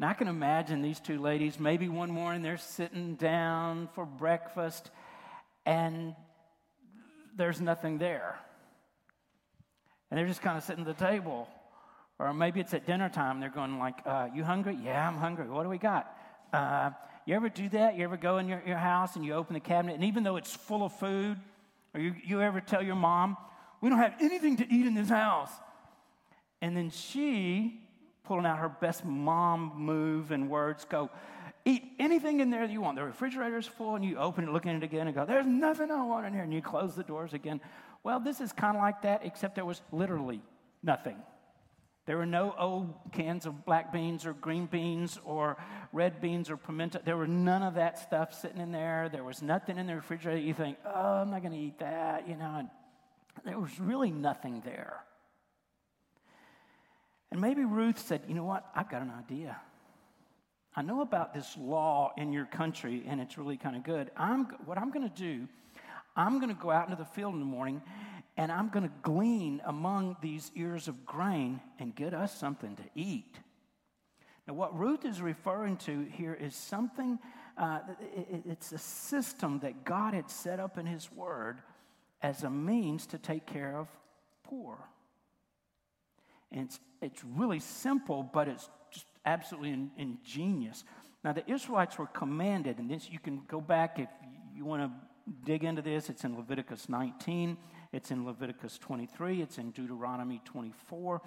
Now, 0.00 0.08
I 0.08 0.14
can 0.14 0.28
imagine 0.28 0.80
these 0.80 0.98
two 0.98 1.20
ladies, 1.20 1.60
maybe 1.60 1.86
one 1.86 2.10
morning 2.10 2.40
they're 2.40 2.56
sitting 2.56 3.16
down 3.16 3.90
for 3.94 4.06
breakfast 4.06 4.90
and 5.66 6.14
there's 7.36 7.60
nothing 7.60 7.98
there 7.98 8.38
and 10.10 10.18
they're 10.18 10.26
just 10.26 10.40
kind 10.40 10.56
of 10.56 10.64
sitting 10.64 10.86
at 10.86 10.96
the 10.96 11.04
table. 11.04 11.48
Or 12.18 12.32
maybe 12.32 12.60
it's 12.60 12.72
at 12.72 12.86
dinner 12.86 13.10
time. 13.10 13.40
They're 13.40 13.50
going 13.50 13.78
like, 13.78 13.98
uh, 14.06 14.28
"You 14.34 14.42
hungry? 14.42 14.78
Yeah, 14.82 15.06
I'm 15.06 15.18
hungry. 15.18 15.46
What 15.50 15.64
do 15.64 15.68
we 15.68 15.76
got?" 15.76 16.10
Uh, 16.50 16.92
you 17.26 17.34
ever 17.34 17.50
do 17.50 17.68
that? 17.68 17.94
You 17.98 18.04
ever 18.04 18.16
go 18.16 18.38
in 18.38 18.48
your, 18.48 18.62
your 18.66 18.78
house 18.78 19.16
and 19.16 19.24
you 19.24 19.34
open 19.34 19.52
the 19.52 19.60
cabinet, 19.60 19.96
and 19.96 20.04
even 20.04 20.22
though 20.22 20.36
it's 20.36 20.54
full 20.54 20.82
of 20.82 20.92
food, 20.94 21.38
or 21.94 22.00
you, 22.00 22.14
you 22.24 22.40
ever 22.40 22.62
tell 22.62 22.82
your 22.82 22.96
mom, 22.96 23.36
"We 23.82 23.90
don't 23.90 23.98
have 23.98 24.14
anything 24.18 24.56
to 24.58 24.64
eat 24.70 24.86
in 24.86 24.94
this 24.94 25.10
house," 25.10 25.52
and 26.62 26.74
then 26.74 26.88
she, 26.88 27.82
pulling 28.30 28.46
out 28.46 28.60
her 28.60 28.68
best 28.68 29.04
mom 29.04 29.72
move 29.74 30.30
and 30.30 30.48
words, 30.48 30.84
go, 30.84 31.10
"Eat 31.64 31.82
anything 31.98 32.38
in 32.38 32.48
there 32.48 32.64
that 32.64 32.72
you 32.72 32.80
want." 32.80 32.96
The 32.96 33.04
refrigerator's 33.04 33.66
full, 33.66 33.96
and 33.96 34.04
you 34.04 34.18
open 34.18 34.44
it, 34.44 34.52
look 34.52 34.66
in 34.66 34.76
it 34.76 34.84
again, 34.84 35.08
and 35.08 35.16
go, 35.16 35.24
"There's 35.24 35.46
nothing 35.46 35.90
I 35.90 36.04
want 36.04 36.26
in 36.26 36.32
here," 36.32 36.44
and 36.44 36.54
you 36.54 36.62
close 36.62 36.94
the 36.94 37.02
doors 37.02 37.34
again. 37.34 37.60
Well, 38.04 38.20
this 38.20 38.40
is 38.40 38.52
kind 38.52 38.76
of 38.76 38.82
like 38.82 39.02
that, 39.02 39.24
except 39.24 39.56
there 39.56 39.64
was 39.64 39.82
literally 39.90 40.42
nothing. 40.80 41.16
There 42.06 42.16
were 42.16 42.24
no 42.24 42.54
old 42.56 42.94
cans 43.10 43.46
of 43.46 43.64
black 43.64 43.92
beans 43.92 44.24
or 44.24 44.32
green 44.32 44.66
beans 44.66 45.18
or 45.24 45.56
red 45.92 46.20
beans 46.20 46.50
or 46.50 46.56
pimento. 46.56 47.00
There 47.04 47.16
were 47.16 47.26
none 47.26 47.64
of 47.64 47.74
that 47.74 47.98
stuff 47.98 48.32
sitting 48.32 48.60
in 48.60 48.70
there. 48.70 49.08
There 49.08 49.24
was 49.24 49.42
nothing 49.42 49.76
in 49.76 49.88
the 49.88 49.96
refrigerator. 49.96 50.38
You 50.38 50.54
think, 50.54 50.78
oh, 50.84 51.22
I'm 51.22 51.30
not 51.30 51.42
going 51.42 51.52
to 51.52 51.58
eat 51.58 51.80
that, 51.80 52.28
you 52.28 52.36
know. 52.36 52.54
And 52.58 52.70
there 53.44 53.58
was 53.58 53.80
really 53.80 54.12
nothing 54.12 54.60
there. 54.60 55.04
And 57.30 57.40
maybe 57.40 57.64
Ruth 57.64 57.98
said, 57.98 58.22
you 58.28 58.34
know 58.34 58.44
what? 58.44 58.66
I've 58.74 58.90
got 58.90 59.02
an 59.02 59.12
idea. 59.16 59.56
I 60.74 60.82
know 60.82 61.00
about 61.00 61.34
this 61.34 61.56
law 61.58 62.12
in 62.16 62.32
your 62.32 62.46
country, 62.46 63.04
and 63.06 63.20
it's 63.20 63.36
really 63.36 63.56
kind 63.56 63.76
of 63.76 63.82
good. 63.82 64.10
I'm, 64.16 64.44
what 64.64 64.78
I'm 64.78 64.90
going 64.90 65.08
to 65.08 65.14
do, 65.14 65.48
I'm 66.16 66.38
going 66.38 66.54
to 66.54 66.60
go 66.60 66.70
out 66.70 66.88
into 66.88 66.96
the 66.96 67.08
field 67.08 67.34
in 67.34 67.40
the 67.40 67.46
morning, 67.46 67.82
and 68.36 68.50
I'm 68.50 68.68
going 68.68 68.84
to 68.84 68.92
glean 69.02 69.60
among 69.64 70.16
these 70.20 70.50
ears 70.54 70.88
of 70.88 71.04
grain 71.04 71.60
and 71.78 71.94
get 71.94 72.14
us 72.14 72.36
something 72.36 72.76
to 72.76 72.82
eat. 72.94 73.36
Now, 74.46 74.54
what 74.54 74.76
Ruth 74.76 75.04
is 75.04 75.20
referring 75.20 75.76
to 75.78 76.06
here 76.12 76.34
is 76.34 76.54
something, 76.54 77.18
uh, 77.56 77.80
it's 78.48 78.72
a 78.72 78.78
system 78.78 79.60
that 79.60 79.84
God 79.84 80.14
had 80.14 80.30
set 80.30 80.58
up 80.58 80.78
in 80.78 80.86
His 80.86 81.10
Word 81.12 81.58
as 82.22 82.42
a 82.42 82.50
means 82.50 83.06
to 83.06 83.18
take 83.18 83.46
care 83.46 83.76
of 83.76 83.88
poor. 84.44 84.78
And 86.52 86.62
it's, 86.66 86.80
it's 87.00 87.22
really 87.24 87.60
simple, 87.60 88.22
but 88.22 88.48
it's 88.48 88.68
just 88.92 89.06
absolutely 89.24 89.70
in, 89.70 89.90
ingenious. 89.96 90.84
Now, 91.24 91.32
the 91.32 91.48
Israelites 91.50 91.98
were 91.98 92.06
commanded, 92.06 92.78
and 92.78 92.90
this 92.90 93.10
you 93.10 93.18
can 93.18 93.42
go 93.48 93.60
back 93.60 93.98
if 93.98 94.08
you 94.54 94.64
want 94.64 94.82
to 94.82 94.90
dig 95.44 95.64
into 95.64 95.82
this. 95.82 96.08
It's 96.08 96.24
in 96.24 96.36
Leviticus 96.36 96.88
19, 96.88 97.56
it's 97.92 98.10
in 98.10 98.24
Leviticus 98.24 98.78
23, 98.78 99.42
it's 99.42 99.58
in 99.58 99.70
Deuteronomy 99.70 100.40
24. 100.44 101.20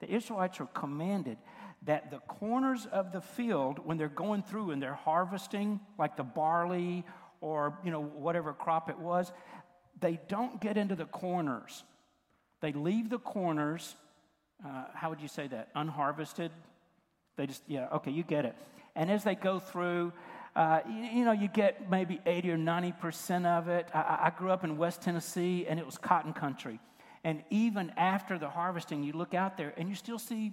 The 0.00 0.10
Israelites 0.10 0.58
were 0.60 0.66
commanded 0.66 1.36
that 1.82 2.10
the 2.10 2.18
corners 2.20 2.86
of 2.90 3.12
the 3.12 3.20
field, 3.20 3.80
when 3.84 3.96
they're 3.96 4.08
going 4.08 4.42
through 4.42 4.70
and 4.70 4.82
they're 4.82 4.94
harvesting, 4.94 5.80
like 5.98 6.16
the 6.16 6.22
barley 6.24 7.04
or 7.40 7.78
you 7.84 7.90
know 7.90 8.02
whatever 8.02 8.52
crop 8.52 8.90
it 8.90 8.98
was, 8.98 9.32
they 10.00 10.18
don't 10.28 10.60
get 10.60 10.76
into 10.76 10.94
the 10.94 11.06
corners. 11.06 11.84
They 12.60 12.72
leave 12.72 13.08
the 13.08 13.18
corners. 13.18 13.94
Uh, 14.64 14.84
how 14.94 15.10
would 15.10 15.20
you 15.20 15.28
say 15.28 15.46
that? 15.48 15.68
Unharvested. 15.74 16.50
They 17.36 17.46
just 17.46 17.62
yeah 17.66 17.88
okay 17.94 18.10
you 18.10 18.22
get 18.22 18.44
it. 18.44 18.54
And 18.94 19.10
as 19.10 19.24
they 19.24 19.34
go 19.34 19.60
through, 19.60 20.12
uh, 20.56 20.80
you, 20.88 21.04
you, 21.18 21.24
know, 21.24 21.32
you 21.32 21.48
get 21.48 21.90
maybe 21.90 22.20
80 22.26 22.50
or 22.50 22.56
90 22.58 22.92
percent 22.92 23.46
of 23.46 23.68
it. 23.68 23.88
I, 23.94 24.18
I 24.24 24.32
grew 24.36 24.50
up 24.50 24.64
in 24.64 24.76
West 24.76 25.00
Tennessee, 25.00 25.66
and 25.68 25.78
it 25.78 25.86
was 25.86 25.96
cotton 25.96 26.32
country. 26.32 26.80
And 27.22 27.42
even 27.50 27.90
after 27.96 28.38
the 28.38 28.48
harvesting, 28.48 29.02
you 29.02 29.12
look 29.12 29.34
out 29.34 29.56
there 29.56 29.74
and 29.76 29.88
you 29.88 29.94
still 29.94 30.18
see 30.18 30.52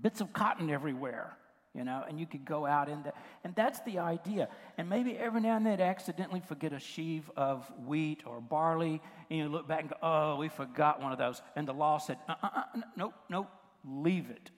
bits 0.00 0.20
of 0.20 0.32
cotton 0.32 0.70
everywhere, 0.70 1.36
you 1.76 1.84
know, 1.84 2.02
and 2.08 2.18
you 2.18 2.26
could 2.26 2.44
go 2.44 2.64
out 2.64 2.88
in 2.88 3.02
that. 3.02 3.14
And 3.44 3.54
that's 3.54 3.80
the 3.80 3.98
idea. 3.98 4.48
And 4.78 4.88
maybe 4.88 5.16
every 5.18 5.40
now 5.40 5.56
and 5.56 5.66
then 5.66 5.80
accidentally 5.80 6.40
forget 6.40 6.72
a 6.72 6.80
sheaf 6.80 7.28
of 7.36 7.70
wheat 7.84 8.22
or 8.24 8.40
barley, 8.40 9.02
and 9.30 9.38
you 9.38 9.48
look 9.48 9.68
back 9.68 9.80
and 9.80 9.90
go, 9.90 9.96
oh, 10.02 10.36
we 10.36 10.48
forgot 10.48 11.02
one 11.02 11.12
of 11.12 11.18
those. 11.18 11.42
And 11.54 11.68
the 11.68 11.74
law 11.74 11.98
said, 11.98 12.16
uh 12.28 12.34
uh, 12.42 12.48
uh 12.54 12.62
nope, 12.96 13.14
nope, 13.28 13.50
leave 13.84 14.30
it. 14.30 14.50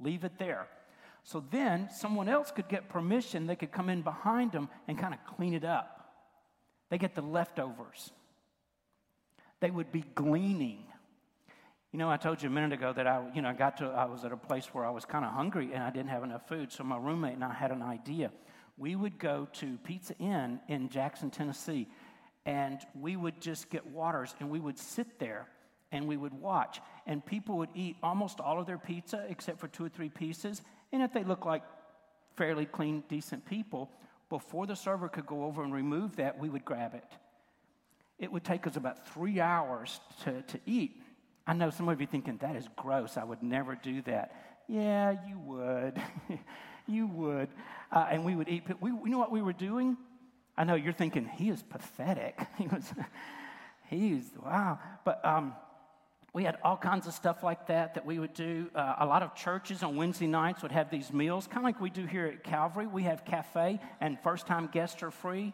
Leave 0.00 0.24
it 0.24 0.38
there. 0.38 0.66
So 1.22 1.42
then 1.50 1.88
someone 1.92 2.28
else 2.28 2.50
could 2.50 2.68
get 2.68 2.88
permission, 2.88 3.46
they 3.46 3.56
could 3.56 3.72
come 3.72 3.88
in 3.88 4.02
behind 4.02 4.52
them 4.52 4.68
and 4.88 4.98
kind 4.98 5.14
of 5.14 5.20
clean 5.36 5.54
it 5.54 5.64
up. 5.64 5.92
They 6.90 6.98
get 6.98 7.14
the 7.14 7.22
leftovers. 7.22 8.12
They 9.60 9.70
would 9.70 9.90
be 9.90 10.04
gleaning 10.14 10.84
you 11.96 11.98
know, 11.98 12.10
I 12.10 12.18
told 12.18 12.42
you 12.42 12.50
a 12.50 12.52
minute 12.52 12.74
ago 12.74 12.92
that 12.92 13.06
I, 13.06 13.22
you 13.34 13.40
know, 13.40 13.48
I 13.48 13.54
got 13.54 13.78
to, 13.78 13.86
I 13.86 14.04
was 14.04 14.22
at 14.26 14.30
a 14.30 14.36
place 14.36 14.66
where 14.74 14.84
I 14.84 14.90
was 14.90 15.06
kind 15.06 15.24
of 15.24 15.32
hungry 15.32 15.70
and 15.72 15.82
I 15.82 15.88
didn't 15.88 16.10
have 16.10 16.24
enough 16.24 16.46
food. 16.46 16.70
So 16.70 16.84
my 16.84 16.98
roommate 16.98 17.32
and 17.32 17.42
I 17.42 17.54
had 17.54 17.70
an 17.70 17.80
idea. 17.80 18.30
We 18.76 18.96
would 18.96 19.18
go 19.18 19.48
to 19.54 19.78
Pizza 19.78 20.14
Inn 20.18 20.60
in 20.68 20.90
Jackson, 20.90 21.30
Tennessee, 21.30 21.88
and 22.44 22.78
we 23.00 23.16
would 23.16 23.40
just 23.40 23.70
get 23.70 23.86
waters 23.86 24.34
and 24.40 24.50
we 24.50 24.60
would 24.60 24.78
sit 24.78 25.18
there 25.18 25.48
and 25.90 26.06
we 26.06 26.18
would 26.18 26.34
watch. 26.34 26.82
And 27.06 27.24
people 27.24 27.56
would 27.56 27.70
eat 27.74 27.96
almost 28.02 28.40
all 28.40 28.60
of 28.60 28.66
their 28.66 28.76
pizza 28.76 29.24
except 29.30 29.58
for 29.58 29.68
two 29.68 29.86
or 29.86 29.88
three 29.88 30.10
pieces. 30.10 30.60
And 30.92 31.02
if 31.02 31.14
they 31.14 31.24
look 31.24 31.46
like 31.46 31.62
fairly 32.36 32.66
clean, 32.66 33.04
decent 33.08 33.46
people, 33.46 33.90
before 34.28 34.66
the 34.66 34.76
server 34.76 35.08
could 35.08 35.24
go 35.24 35.44
over 35.44 35.64
and 35.64 35.72
remove 35.72 36.16
that, 36.16 36.38
we 36.38 36.50
would 36.50 36.66
grab 36.66 36.92
it. 36.92 37.10
It 38.18 38.30
would 38.30 38.44
take 38.44 38.66
us 38.66 38.76
about 38.76 39.08
three 39.08 39.40
hours 39.40 39.98
to, 40.24 40.42
to 40.42 40.60
eat. 40.66 41.00
I 41.46 41.54
know 41.54 41.70
some 41.70 41.88
of 41.88 42.00
you 42.00 42.06
thinking, 42.06 42.38
that 42.38 42.56
is 42.56 42.68
gross. 42.76 43.16
I 43.16 43.24
would 43.24 43.42
never 43.42 43.76
do 43.76 44.02
that. 44.02 44.32
Yeah, 44.68 45.14
you 45.28 45.38
would. 45.38 46.02
you 46.86 47.06
would. 47.06 47.48
Uh, 47.92 48.06
and 48.10 48.24
we 48.24 48.34
would 48.34 48.48
eat. 48.48 48.64
We, 48.80 48.90
you 48.90 49.06
know 49.06 49.18
what 49.18 49.30
we 49.30 49.42
were 49.42 49.52
doing? 49.52 49.96
I 50.56 50.64
know 50.64 50.74
you're 50.74 50.92
thinking, 50.92 51.26
he 51.26 51.50
is 51.50 51.62
pathetic. 51.62 52.40
he 52.58 52.66
was, 52.66 52.92
he's, 53.88 54.24
wow. 54.42 54.78
But 55.04 55.24
um, 55.24 55.54
we 56.32 56.44
had 56.44 56.56
all 56.64 56.76
kinds 56.76 57.06
of 57.06 57.14
stuff 57.14 57.42
like 57.42 57.68
that 57.68 57.94
that 57.94 58.04
we 58.04 58.18
would 58.18 58.34
do. 58.34 58.68
Uh, 58.74 58.96
a 58.98 59.06
lot 59.06 59.22
of 59.22 59.34
churches 59.34 59.82
on 59.82 59.96
Wednesday 59.96 60.26
nights 60.26 60.62
would 60.62 60.72
have 60.72 60.90
these 60.90 61.12
meals, 61.12 61.46
kind 61.46 61.58
of 61.58 61.64
like 61.64 61.80
we 61.80 61.90
do 61.90 62.06
here 62.06 62.26
at 62.26 62.42
Calvary. 62.42 62.86
We 62.86 63.04
have 63.04 63.24
cafe, 63.24 63.80
and 64.00 64.18
first 64.20 64.46
time 64.46 64.68
guests 64.72 65.02
are 65.02 65.10
free. 65.10 65.52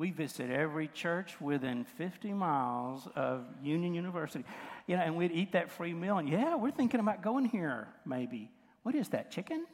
We 0.00 0.12
visit 0.12 0.50
every 0.50 0.88
church 0.88 1.38
within 1.42 1.84
50 1.84 2.32
miles 2.32 3.06
of 3.14 3.44
Union 3.62 3.92
University. 3.92 4.46
You 4.86 4.96
know, 4.96 5.02
and 5.02 5.14
we'd 5.14 5.30
eat 5.30 5.52
that 5.52 5.70
free 5.70 5.92
meal, 5.92 6.16
and 6.16 6.26
yeah, 6.26 6.56
we're 6.56 6.70
thinking 6.70 7.00
about 7.00 7.20
going 7.22 7.44
here, 7.44 7.86
maybe. 8.06 8.50
What 8.82 8.94
is 8.94 9.10
that, 9.10 9.30
chicken? 9.30 9.66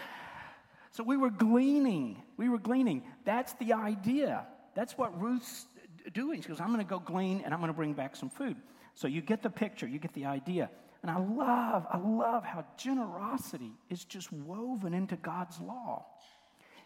so 0.92 1.02
we 1.02 1.16
were 1.16 1.30
gleaning. 1.30 2.22
We 2.36 2.48
were 2.48 2.60
gleaning. 2.60 3.02
That's 3.24 3.52
the 3.54 3.72
idea. 3.72 4.46
That's 4.76 4.96
what 4.96 5.20
Ruth's 5.20 5.66
doing. 6.14 6.40
She 6.40 6.46
goes, 6.46 6.60
I'm 6.60 6.72
going 6.72 6.78
to 6.78 6.88
go 6.88 7.00
glean 7.00 7.42
and 7.44 7.52
I'm 7.52 7.58
going 7.58 7.72
to 7.72 7.76
bring 7.76 7.94
back 7.94 8.14
some 8.14 8.30
food. 8.30 8.54
So 8.94 9.08
you 9.08 9.20
get 9.22 9.42
the 9.42 9.50
picture, 9.50 9.88
you 9.88 9.98
get 9.98 10.12
the 10.12 10.26
idea. 10.26 10.70
And 11.02 11.10
I 11.10 11.18
love, 11.18 11.84
I 11.92 11.98
love 11.98 12.44
how 12.44 12.64
generosity 12.76 13.72
is 13.90 14.04
just 14.04 14.32
woven 14.32 14.94
into 14.94 15.16
God's 15.16 15.60
law. 15.60 16.06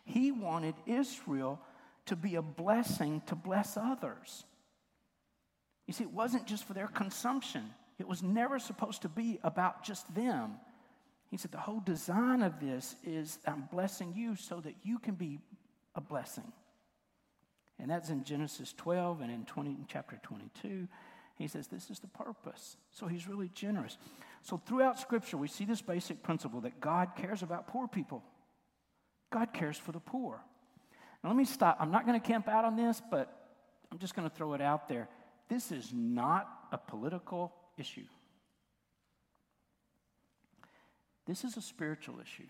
He 0.06 0.32
wanted 0.32 0.74
Israel 0.86 1.60
to 2.06 2.16
be 2.16 2.34
a 2.34 2.42
blessing 2.42 3.22
to 3.26 3.34
bless 3.34 3.76
others. 3.76 4.44
You 5.86 5.94
see, 5.94 6.04
it 6.04 6.12
wasn't 6.12 6.46
just 6.46 6.64
for 6.64 6.74
their 6.74 6.88
consumption, 6.88 7.64
it 7.98 8.08
was 8.08 8.22
never 8.22 8.58
supposed 8.58 9.02
to 9.02 9.08
be 9.08 9.38
about 9.42 9.84
just 9.84 10.12
them. 10.14 10.54
He 11.30 11.36
said, 11.36 11.52
The 11.52 11.58
whole 11.58 11.80
design 11.80 12.42
of 12.42 12.60
this 12.60 12.96
is 13.04 13.38
I'm 13.46 13.68
blessing 13.70 14.12
you 14.14 14.36
so 14.36 14.60
that 14.60 14.74
you 14.82 14.98
can 14.98 15.14
be 15.14 15.38
a 15.94 16.00
blessing. 16.00 16.52
And 17.78 17.90
that's 17.90 18.10
in 18.10 18.22
Genesis 18.24 18.72
12 18.76 19.22
and 19.22 19.30
in 19.30 19.44
20, 19.44 19.70
in 19.70 19.86
chapter 19.88 20.20
22. 20.22 20.88
He 21.38 21.48
says, 21.48 21.68
This 21.68 21.90
is 21.90 22.00
the 22.00 22.08
purpose. 22.08 22.76
So 22.90 23.06
he's 23.06 23.28
really 23.28 23.50
generous. 23.54 23.96
So 24.42 24.60
throughout 24.66 24.98
Scripture, 24.98 25.36
we 25.36 25.48
see 25.48 25.64
this 25.64 25.80
basic 25.80 26.22
principle 26.22 26.60
that 26.62 26.80
God 26.80 27.10
cares 27.16 27.42
about 27.42 27.66
poor 27.68 27.88
people. 27.88 28.22
God 29.30 29.52
cares 29.52 29.78
for 29.78 29.92
the 29.92 30.00
poor. 30.00 30.40
Now, 31.22 31.30
let 31.30 31.36
me 31.36 31.44
stop. 31.44 31.76
I'm 31.80 31.90
not 31.90 32.06
going 32.06 32.20
to 32.20 32.26
camp 32.26 32.48
out 32.48 32.64
on 32.64 32.76
this, 32.76 33.00
but 33.10 33.32
I'm 33.90 33.98
just 33.98 34.14
going 34.14 34.28
to 34.28 34.34
throw 34.34 34.54
it 34.54 34.60
out 34.60 34.88
there. 34.88 35.08
This 35.48 35.70
is 35.70 35.90
not 35.92 36.48
a 36.72 36.78
political 36.78 37.52
issue, 37.78 38.06
this 41.26 41.44
is 41.44 41.56
a 41.56 41.62
spiritual 41.62 42.20
issue. 42.20 42.48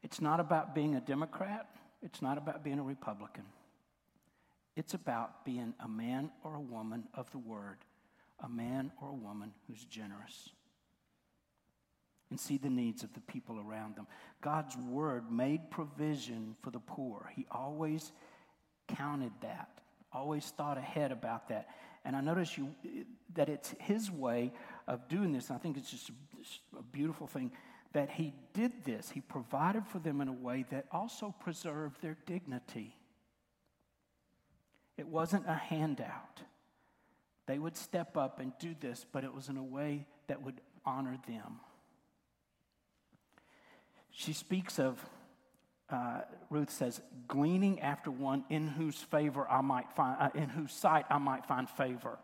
It's 0.00 0.20
not 0.20 0.38
about 0.38 0.76
being 0.76 0.94
a 0.94 1.00
Democrat, 1.00 1.68
it's 2.02 2.22
not 2.22 2.38
about 2.38 2.62
being 2.62 2.78
a 2.78 2.82
Republican. 2.82 3.44
It's 4.76 4.94
about 4.94 5.44
being 5.44 5.74
a 5.80 5.88
man 5.88 6.30
or 6.44 6.54
a 6.54 6.60
woman 6.60 7.08
of 7.12 7.28
the 7.32 7.38
word, 7.38 7.78
a 8.38 8.48
man 8.48 8.92
or 9.02 9.08
a 9.08 9.14
woman 9.14 9.50
who's 9.66 9.84
generous 9.84 10.50
and 12.30 12.38
see 12.38 12.58
the 12.58 12.70
needs 12.70 13.02
of 13.02 13.12
the 13.14 13.20
people 13.20 13.58
around 13.58 13.96
them. 13.96 14.06
God's 14.40 14.76
word 14.76 15.30
made 15.30 15.70
provision 15.70 16.56
for 16.62 16.70
the 16.70 16.80
poor. 16.80 17.30
He 17.34 17.46
always 17.50 18.12
counted 18.86 19.32
that, 19.42 19.68
always 20.12 20.46
thought 20.56 20.78
ahead 20.78 21.12
about 21.12 21.48
that. 21.48 21.68
And 22.04 22.14
I 22.14 22.20
notice 22.20 22.56
you 22.56 22.74
that 23.34 23.48
it's 23.48 23.74
his 23.80 24.10
way 24.10 24.52
of 24.86 25.08
doing 25.08 25.32
this. 25.32 25.50
I 25.50 25.58
think 25.58 25.76
it's 25.76 25.90
just 25.90 26.10
a, 26.10 26.78
a 26.78 26.82
beautiful 26.82 27.26
thing 27.26 27.52
that 27.92 28.10
he 28.10 28.34
did 28.52 28.84
this. 28.84 29.10
He 29.10 29.20
provided 29.20 29.86
for 29.86 29.98
them 29.98 30.20
in 30.20 30.28
a 30.28 30.32
way 30.32 30.64
that 30.70 30.86
also 30.92 31.34
preserved 31.40 32.00
their 32.02 32.16
dignity. 32.26 32.94
It 34.96 35.08
wasn't 35.08 35.46
a 35.46 35.54
handout. 35.54 36.42
They 37.46 37.58
would 37.58 37.76
step 37.76 38.16
up 38.16 38.40
and 38.40 38.52
do 38.58 38.74
this, 38.78 39.06
but 39.10 39.24
it 39.24 39.32
was 39.32 39.48
in 39.48 39.56
a 39.56 39.62
way 39.62 40.06
that 40.26 40.42
would 40.42 40.60
honor 40.84 41.18
them 41.26 41.60
she 44.18 44.32
speaks 44.32 44.80
of, 44.80 44.98
uh, 45.90 46.22
Ruth 46.50 46.70
says, 46.70 47.00
gleaning 47.28 47.80
after 47.80 48.10
one 48.10 48.44
in 48.50 48.66
whose 48.66 48.96
favor 48.96 49.48
I 49.48 49.60
might 49.60 49.88
find, 49.92 50.16
uh, 50.20 50.30
in 50.34 50.48
whose 50.48 50.72
sight 50.72 51.06
I 51.08 51.18
might 51.18 51.46
find 51.46 51.70
favor. 51.70 52.18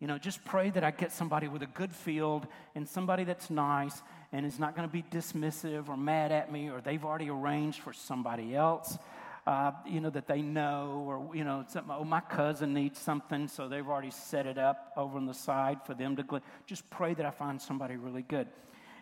You 0.00 0.08
know, 0.08 0.18
just 0.18 0.44
pray 0.44 0.68
that 0.70 0.82
I 0.82 0.90
get 0.90 1.12
somebody 1.12 1.46
with 1.46 1.62
a 1.62 1.68
good 1.68 1.94
field 1.94 2.48
and 2.74 2.88
somebody 2.88 3.22
that's 3.22 3.50
nice 3.50 4.02
and 4.32 4.44
is 4.44 4.58
not 4.58 4.74
going 4.74 4.88
to 4.88 4.92
be 4.92 5.04
dismissive 5.04 5.88
or 5.88 5.96
mad 5.96 6.32
at 6.32 6.50
me 6.50 6.70
or 6.70 6.80
they've 6.80 7.04
already 7.04 7.30
arranged 7.30 7.78
for 7.78 7.92
somebody 7.92 8.56
else. 8.56 8.98
Uh, 9.46 9.70
you 9.86 10.00
know, 10.00 10.10
that 10.10 10.26
they 10.26 10.42
know, 10.42 11.04
or, 11.06 11.36
you 11.36 11.44
know, 11.44 11.64
oh, 11.88 12.04
my 12.04 12.20
cousin 12.20 12.74
needs 12.74 12.98
something, 12.98 13.46
so 13.46 13.68
they've 13.68 13.88
already 13.88 14.10
set 14.10 14.44
it 14.44 14.58
up 14.58 14.92
over 14.96 15.16
on 15.16 15.26
the 15.26 15.34
side 15.34 15.78
for 15.86 15.94
them 15.94 16.16
to 16.16 16.24
glean. 16.24 16.42
Just 16.66 16.88
pray 16.90 17.14
that 17.14 17.24
I 17.24 17.30
find 17.30 17.62
somebody 17.62 17.96
really 17.96 18.22
good. 18.22 18.48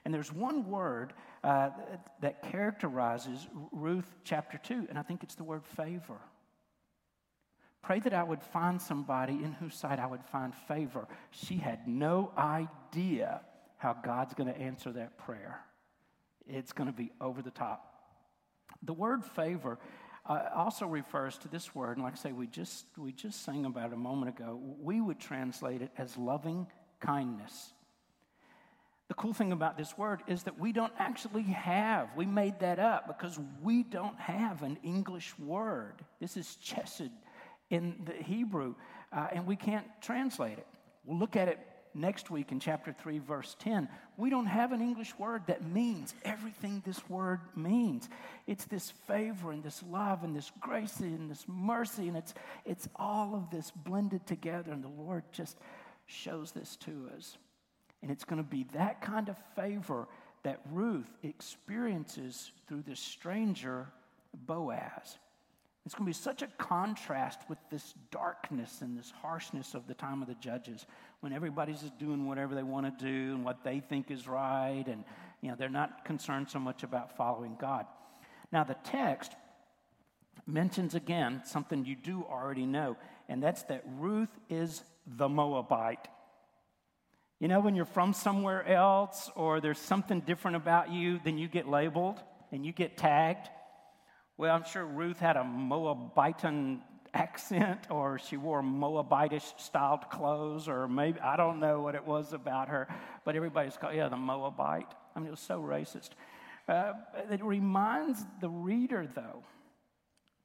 And 0.05 0.13
there's 0.13 0.33
one 0.33 0.69
word 0.69 1.13
uh, 1.45 1.71
that 2.21 2.43
characterizes 2.43 3.47
Ruth 3.73 4.09
chapter 4.25 4.59
2, 4.59 4.87
and 4.89 4.99
I 4.99 5.03
think 5.03 5.23
it's 5.23 5.35
the 5.35 5.45
word 5.45 5.65
favor. 5.65 6.19
Pray 7.83 8.01
that 8.01 8.13
I 8.13 8.23
would 8.23 8.43
find 8.43 8.81
somebody 8.81 9.35
in 9.35 9.53
whose 9.53 9.75
sight 9.75 9.99
I 9.99 10.07
would 10.07 10.25
find 10.25 10.55
favor. 10.55 11.07
She 11.31 11.57
had 11.57 11.87
no 11.87 12.33
idea 12.37 13.41
how 13.77 13.95
God's 13.95 14.35
going 14.35 14.53
to 14.53 14.61
answer 14.61 14.93
that 14.93 15.19
prayer. 15.19 15.61
It's 16.47 16.73
going 16.73 16.89
to 16.89 16.97
be 16.97 17.13
over 17.21 17.41
the 17.41 17.51
top. 17.51 17.95
The 18.83 18.93
word 18.93 19.25
favor 19.25 19.79
uh, 20.27 20.43
also 20.55 20.87
refers 20.87 21.39
to 21.39 21.49
this 21.49 21.75
word, 21.75 21.97
and 21.97 22.05
like 22.05 22.15
I 22.15 22.17
say, 22.17 22.33
we 22.33 22.47
just, 22.47 22.85
we 22.97 23.13
just 23.13 23.45
sang 23.45 23.65
about 23.65 23.91
it 23.91 23.95
a 23.95 23.97
moment 23.97 24.37
ago. 24.37 24.61
We 24.81 25.01
would 25.01 25.19
translate 25.19 25.81
it 25.81 25.91
as 25.97 26.17
loving 26.17 26.67
kindness. 27.01 27.73
The 29.09 29.15
cool 29.15 29.33
thing 29.33 29.53
about 29.53 29.79
this 29.79 29.97
word 29.97 30.23
is 30.27 30.43
that 30.43 30.59
we 30.59 30.71
don't 30.71 30.93
actually 30.99 31.43
have, 31.45 32.09
we 32.15 32.27
made 32.27 32.61
that 32.61 32.79
up 32.79 33.07
because 33.07 33.41
we 33.63 33.83
don't 33.83 34.19
have 34.21 34.63
an 34.63 34.79
English 34.83 35.37
word. 35.39 35.95
This 36.21 36.37
is 36.37 36.59
chesed 36.63 37.11
in 37.71 38.03
the 38.05 38.23
Hebrew, 38.23 38.75
uh, 39.13 39.29
and 39.33 39.47
we 39.47 39.57
can't 39.57 39.87
translate 40.03 40.59
it. 40.59 40.67
We'll 41.07 41.19
look 41.19 41.37
at 41.37 41.49
it 41.49 41.59
next 41.95 42.31
week 42.31 42.53
in 42.53 42.61
chapter 42.61 42.93
3, 42.93 43.19
verse 43.19 43.57
10. 43.61 43.89
We 44.19 44.29
don't 44.29 44.47
have 44.47 44.73
an 44.73 44.83
English 44.83 45.19
word 45.19 45.43
that 45.47 45.67
means 45.67 46.15
everything 46.23 46.83
this 46.85 47.01
word 47.09 47.41
means. 47.57 48.11
It's 48.47 48.67
this 48.67 48.91
favor 49.07 49.53
and 49.53 49.63
this 49.63 49.83
love 49.83 50.23
and 50.23 50.37
this 50.37 50.53
grace 50.61 51.01
and 51.01 51.31
this 51.31 51.47
mercy, 51.49 52.09
and 52.09 52.17
it's, 52.17 52.35
it's 52.67 52.89
all 52.97 53.35
of 53.35 53.51
this 53.51 53.71
blended 53.71 54.27
together, 54.27 54.71
and 54.71 54.85
the 54.85 54.89
Lord 54.89 55.25
just 55.33 55.57
shows 56.07 56.53
this 56.53 56.77
to 56.77 57.11
us. 57.17 57.39
And 58.03 58.11
it's 58.11 58.25
going 58.25 58.43
to 58.43 58.49
be 58.49 58.67
that 58.75 59.03
kind 59.03 59.29
of 59.29 59.37
favor 59.57 60.07
that 60.45 60.61
Ruth 60.73 61.11
experiences 61.23 62.53
through 62.67 62.83
this 62.83 63.01
stranger, 63.01 63.89
Boaz. 64.47 65.19
It's 65.89 65.95
going 65.95 66.05
to 66.05 66.11
be 66.11 66.23
such 66.23 66.43
a 66.43 66.49
contrast 66.59 67.41
with 67.49 67.57
this 67.71 67.95
darkness 68.11 68.83
and 68.83 68.99
this 68.99 69.11
harshness 69.23 69.75
of 69.75 69.87
the 69.87 69.95
time 69.95 70.21
of 70.21 70.29
the 70.29 70.35
judges 70.35 70.85
when 71.21 71.33
everybody's 71.33 71.81
just 71.81 71.99
doing 71.99 72.27
whatever 72.27 72.55
they 72.55 72.63
want 72.63 72.85
to 72.99 73.05
do 73.05 73.35
and 73.35 73.43
what 73.43 73.65
they 73.65 73.81
think 73.81 74.11
is 74.11 74.29
right 74.29 74.85
and 74.87 75.03
you 75.41 75.49
know 75.49 75.57
they're 75.59 75.71
not 75.71 76.05
concerned 76.05 76.51
so 76.51 76.59
much 76.59 76.83
about 76.83 77.17
following 77.17 77.57
God. 77.59 77.87
Now 78.53 78.65
the 78.65 78.77
text 78.85 79.33
mentions 80.47 80.95
again 80.95 81.41
something 81.47 81.87
you 81.87 81.97
do 81.97 82.23
already 82.31 82.67
know 82.67 82.99
and 83.29 83.43
that's 83.43 83.63
that 83.63 83.83
Ruth 83.97 84.39
is 84.51 84.83
the 85.07 85.29
Moabite. 85.29 86.07
You 87.41 87.47
know 87.49 87.61
when 87.61 87.77
you're 87.77 87.85
from 87.85 88.13
somewhere 88.13 88.67
else 88.67 89.31
or 89.37 89.61
there's 89.61 89.79
something 89.79 90.21
different 90.21 90.57
about 90.57 90.91
you 90.91 91.21
then 91.25 91.39
you 91.39 91.49
get 91.49 91.69
labeled 91.69 92.21
and 92.51 92.67
you 92.67 92.73
get 92.73 92.97
tagged. 92.97 93.49
Well, 94.37 94.55
I'm 94.55 94.65
sure 94.65 94.85
Ruth 94.85 95.19
had 95.19 95.37
a 95.37 95.43
Moabitan 95.43 96.81
accent 97.15 97.87
or 97.91 98.19
she 98.19 98.37
wore 98.37 98.63
Moabitish 98.63 99.59
styled 99.59 100.09
clothes 100.11 100.69
or 100.69 100.89
maybe, 100.89 101.21
I 101.21 101.37
don't 101.37 101.61
know 101.61 101.81
what 101.81 101.95
it 101.95 102.05
was 102.05 102.33
about 102.33 102.69
her, 102.69 102.89
but 103.25 103.37
everybody's 103.37 103.77
called, 103.77 103.95
yeah, 103.95 104.09
the 104.09 104.17
Moabite. 104.17 104.93
I 105.15 105.21
mean, 105.21 105.29
it 105.29 105.33
was 105.33 105.41
so 105.41 105.61
racist. 105.61 106.11
Uh, 106.69 106.93
it 107.31 107.43
reminds 107.43 108.25
the 108.41 108.49
reader, 108.49 109.09
though, 109.15 109.43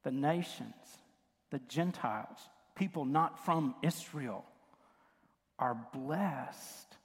the 0.03 0.11
nations, 0.11 0.73
the 1.51 1.59
Gentiles, 1.67 2.39
people 2.75 3.05
not 3.05 3.45
from 3.45 3.75
Israel, 3.83 4.45
are 5.59 5.77
blessed 5.93 6.97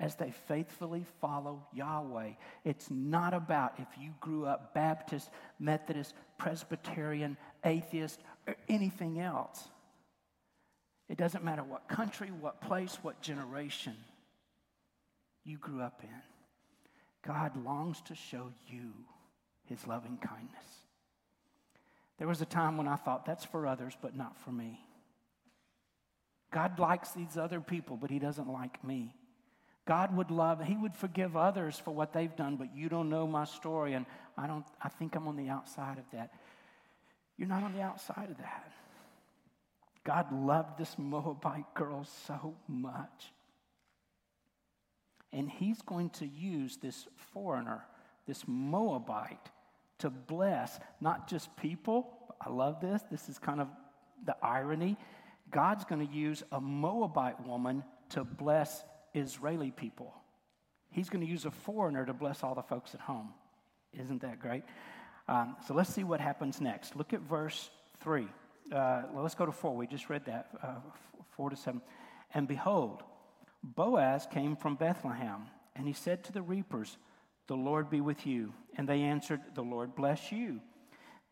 as 0.00 0.14
they 0.14 0.30
faithfully 0.46 1.04
follow 1.20 1.66
Yahweh. 1.72 2.32
It's 2.64 2.90
not 2.90 3.34
about 3.34 3.74
if 3.78 3.88
you 4.00 4.10
grew 4.20 4.46
up 4.46 4.72
Baptist, 4.74 5.28
Methodist, 5.58 6.14
Presbyterian, 6.36 7.36
atheist, 7.64 8.20
or 8.46 8.54
anything 8.68 9.20
else. 9.20 9.68
It 11.08 11.16
doesn't 11.18 11.44
matter 11.44 11.64
what 11.64 11.88
country, 11.88 12.30
what 12.30 12.60
place, 12.60 12.98
what 13.02 13.20
generation 13.22 13.96
you 15.44 15.56
grew 15.56 15.80
up 15.80 16.02
in. 16.02 16.22
God 17.26 17.64
longs 17.64 18.00
to 18.02 18.14
show 18.14 18.52
you 18.68 18.92
his 19.64 19.86
loving 19.86 20.18
kindness. 20.18 20.64
There 22.18 22.28
was 22.28 22.40
a 22.40 22.46
time 22.46 22.76
when 22.76 22.88
I 22.88 22.96
thought 22.96 23.24
that's 23.24 23.44
for 23.44 23.66
others, 23.66 23.94
but 24.00 24.16
not 24.16 24.38
for 24.38 24.50
me. 24.50 24.80
God 26.50 26.78
likes 26.78 27.12
these 27.12 27.36
other 27.36 27.60
people, 27.60 27.96
but 27.96 28.10
he 28.10 28.18
doesn't 28.18 28.48
like 28.48 28.82
me. 28.84 29.14
God 29.88 30.14
would 30.18 30.30
love, 30.30 30.62
He 30.62 30.76
would 30.76 30.94
forgive 30.94 31.34
others 31.34 31.78
for 31.78 31.92
what 31.92 32.12
they've 32.12 32.36
done, 32.36 32.56
but 32.56 32.76
you 32.76 32.90
don't 32.90 33.08
know 33.08 33.26
my 33.26 33.44
story, 33.44 33.94
and 33.94 34.04
I 34.36 34.46
don't 34.46 34.66
I 34.82 34.90
think 34.90 35.16
I'm 35.16 35.26
on 35.26 35.36
the 35.36 35.48
outside 35.48 35.96
of 35.96 36.04
that. 36.12 36.30
You're 37.38 37.48
not 37.48 37.62
on 37.62 37.72
the 37.72 37.80
outside 37.80 38.28
of 38.30 38.36
that. 38.36 38.70
God 40.04 40.30
loved 40.30 40.76
this 40.76 40.94
Moabite 40.98 41.72
girl 41.74 42.04
so 42.26 42.54
much. 42.68 43.32
And 45.32 45.50
he's 45.50 45.80
going 45.80 46.10
to 46.10 46.26
use 46.26 46.76
this 46.76 47.06
foreigner, 47.32 47.84
this 48.26 48.44
Moabite, 48.46 49.50
to 50.00 50.10
bless 50.10 50.78
not 51.00 51.30
just 51.30 51.54
people. 51.56 52.10
I 52.40 52.50
love 52.50 52.80
this. 52.80 53.02
This 53.10 53.28
is 53.30 53.38
kind 53.38 53.60
of 53.60 53.68
the 54.26 54.36
irony. 54.42 54.98
God's 55.50 55.84
going 55.84 56.06
to 56.06 56.12
use 56.12 56.42
a 56.52 56.60
Moabite 56.60 57.46
woman 57.46 57.84
to 58.10 58.24
bless 58.24 58.84
Israeli 59.14 59.70
people. 59.70 60.14
He's 60.90 61.08
going 61.08 61.24
to 61.24 61.30
use 61.30 61.44
a 61.44 61.50
foreigner 61.50 62.04
to 62.06 62.12
bless 62.12 62.42
all 62.42 62.54
the 62.54 62.62
folks 62.62 62.94
at 62.94 63.00
home. 63.00 63.30
Isn't 63.92 64.22
that 64.22 64.40
great? 64.40 64.64
Um, 65.28 65.56
so 65.66 65.74
let's 65.74 65.90
see 65.90 66.04
what 66.04 66.20
happens 66.20 66.60
next. 66.60 66.96
Look 66.96 67.12
at 67.12 67.20
verse 67.20 67.70
3. 68.00 68.22
Uh, 68.72 69.02
well, 69.12 69.22
let's 69.22 69.34
go 69.34 69.46
to 69.46 69.52
4. 69.52 69.76
We 69.76 69.86
just 69.86 70.08
read 70.08 70.24
that, 70.26 70.48
uh, 70.62 70.76
4 71.36 71.50
to 71.50 71.56
7. 71.56 71.80
And 72.34 72.48
behold, 72.48 73.02
Boaz 73.62 74.26
came 74.30 74.56
from 74.56 74.76
Bethlehem, 74.76 75.46
and 75.74 75.86
he 75.86 75.92
said 75.92 76.24
to 76.24 76.32
the 76.32 76.42
reapers, 76.42 76.96
The 77.46 77.56
Lord 77.56 77.90
be 77.90 78.00
with 78.00 78.26
you. 78.26 78.52
And 78.76 78.88
they 78.88 79.02
answered, 79.02 79.40
The 79.54 79.62
Lord 79.62 79.94
bless 79.94 80.32
you. 80.32 80.60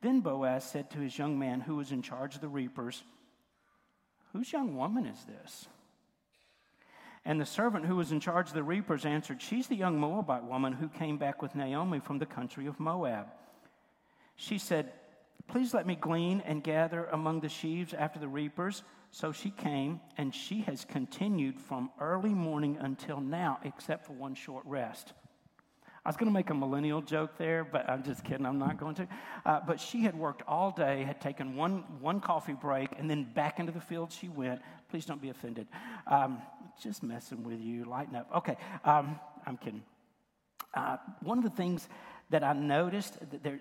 Then 0.02 0.20
Boaz 0.20 0.64
said 0.64 0.90
to 0.90 0.98
his 0.98 1.16
young 1.16 1.38
man 1.38 1.60
who 1.60 1.76
was 1.76 1.92
in 1.92 2.02
charge 2.02 2.34
of 2.34 2.40
the 2.40 2.48
reapers, 2.48 3.02
Whose 4.36 4.52
young 4.52 4.76
woman 4.76 5.06
is 5.06 5.24
this? 5.24 5.66
And 7.24 7.40
the 7.40 7.46
servant 7.46 7.86
who 7.86 7.96
was 7.96 8.12
in 8.12 8.20
charge 8.20 8.48
of 8.48 8.54
the 8.54 8.62
reapers 8.62 9.06
answered, 9.06 9.40
She's 9.40 9.66
the 9.66 9.76
young 9.76 9.98
Moabite 9.98 10.44
woman 10.44 10.74
who 10.74 10.88
came 10.90 11.16
back 11.16 11.40
with 11.40 11.54
Naomi 11.54 12.00
from 12.00 12.18
the 12.18 12.26
country 12.26 12.66
of 12.66 12.78
Moab. 12.78 13.28
She 14.36 14.58
said, 14.58 14.92
Please 15.48 15.72
let 15.72 15.86
me 15.86 15.96
glean 15.96 16.42
and 16.44 16.62
gather 16.62 17.06
among 17.06 17.40
the 17.40 17.48
sheaves 17.48 17.94
after 17.94 18.18
the 18.18 18.28
reapers. 18.28 18.82
So 19.10 19.32
she 19.32 19.48
came, 19.48 20.02
and 20.18 20.34
she 20.34 20.60
has 20.62 20.84
continued 20.84 21.58
from 21.58 21.90
early 21.98 22.34
morning 22.34 22.76
until 22.78 23.22
now, 23.22 23.58
except 23.64 24.04
for 24.04 24.12
one 24.12 24.34
short 24.34 24.66
rest. 24.66 25.14
I 26.06 26.08
was 26.08 26.16
going 26.16 26.28
to 26.28 26.32
make 26.32 26.50
a 26.50 26.54
millennial 26.54 27.02
joke 27.02 27.36
there, 27.36 27.64
but 27.64 27.90
I'm 27.90 28.04
just 28.04 28.22
kidding. 28.22 28.46
I'm 28.46 28.60
not 28.60 28.78
going 28.78 28.94
to. 28.94 29.08
Uh, 29.44 29.58
but 29.66 29.80
she 29.80 30.04
had 30.04 30.16
worked 30.16 30.40
all 30.46 30.70
day, 30.70 31.02
had 31.02 31.20
taken 31.20 31.56
one, 31.56 31.82
one 31.98 32.20
coffee 32.20 32.52
break, 32.52 32.90
and 32.96 33.10
then 33.10 33.24
back 33.24 33.58
into 33.58 33.72
the 33.72 33.80
field 33.80 34.12
she 34.12 34.28
went. 34.28 34.60
Please 34.88 35.04
don't 35.04 35.20
be 35.20 35.30
offended. 35.30 35.66
Um, 36.06 36.40
just 36.80 37.02
messing 37.02 37.42
with 37.42 37.60
you. 37.60 37.86
Lighten 37.86 38.14
up. 38.14 38.28
Okay, 38.36 38.56
um, 38.84 39.18
I'm 39.48 39.56
kidding. 39.56 39.82
Uh, 40.74 40.98
one 41.24 41.38
of 41.38 41.44
the 41.44 41.50
things 41.50 41.88
that 42.30 42.44
I 42.44 42.52
noticed, 42.52 43.18
that 43.32 43.42
there, 43.42 43.58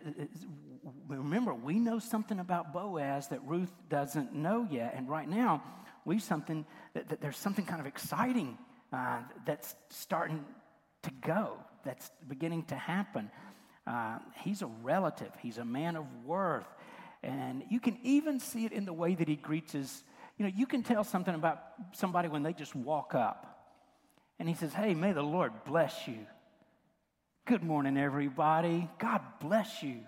remember, 1.08 1.55
we 1.55 1.79
know 1.79 1.97
something 1.97 2.39
about 2.39 2.73
Boaz 2.73 3.27
that 3.29 3.43
Ruth 3.47 3.73
doesn't 3.89 4.36
know 4.36 4.67
yet. 4.69 4.93
And 4.95 5.10
right 5.10 5.27
now, 5.27 5.63
we 6.05 6.19
something 6.19 6.63
that, 6.93 7.10
that 7.10 7.21
there's 7.21 7.38
something 7.38 7.65
kind 7.65 7.79
of 7.81 7.88
exciting 7.88 8.55
uh, 8.93 9.21
that's 9.47 9.73
starting 9.89 10.45
to 11.01 11.10
go 11.21 11.58
that's 11.86 12.12
beginning 12.28 12.63
to 12.65 12.76
happen. 12.76 13.30
Uh, 13.88 14.17
he's 14.43 14.62
a 14.62 14.67
relative, 14.84 15.32
he's 15.41 15.58
a 15.58 15.65
man 15.65 15.95
of 15.95 16.06
worth. 16.26 16.67
And 17.24 17.63
you 17.69 17.80
can 17.80 17.98
even 18.04 18.39
see 18.39 18.65
it 18.65 18.71
in 18.71 18.86
the 18.86 18.93
way 18.93 19.15
that 19.15 19.28
he 19.28 19.36
greets 19.36 19.74
his. 19.74 20.04
You 20.38 20.45
know, 20.45 20.52
you 20.56 20.65
can 20.65 20.84
tell 20.84 21.04
something 21.04 21.34
about 21.34 21.62
somebody 21.93 22.28
when 22.28 22.43
they 22.43 22.54
just 22.54 22.76
walk 22.76 23.15
up. 23.15 23.56
And 24.39 24.50
he 24.50 24.56
says, 24.56 24.74
Hey, 24.74 24.93
may 24.93 25.13
the 25.13 25.24
Lord 25.24 25.54
bless 25.65 26.08
you. 26.08 26.26
Good 27.45 27.63
morning, 27.63 27.98
everybody. 27.98 28.89
God 29.00 29.21
bless 29.39 29.82
you. 29.82 30.00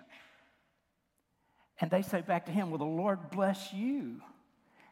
And 1.80 1.90
they 1.90 2.02
say 2.02 2.20
back 2.20 2.46
to 2.46 2.52
him, 2.52 2.70
Well, 2.70 2.78
the 2.78 2.84
Lord 2.84 3.30
bless 3.30 3.72
you. 3.72 4.20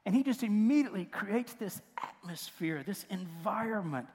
And 0.04 0.14
he 0.14 0.22
just 0.22 0.44
immediately 0.44 1.04
creates 1.04 1.54
this 1.54 1.80
atmosphere, 2.00 2.84
this 2.86 3.04
environment 3.10 4.06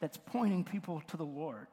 that's 0.00 0.18
pointing 0.26 0.64
people 0.64 1.02
to 1.08 1.16
the 1.16 1.24
Lord. 1.24 1.68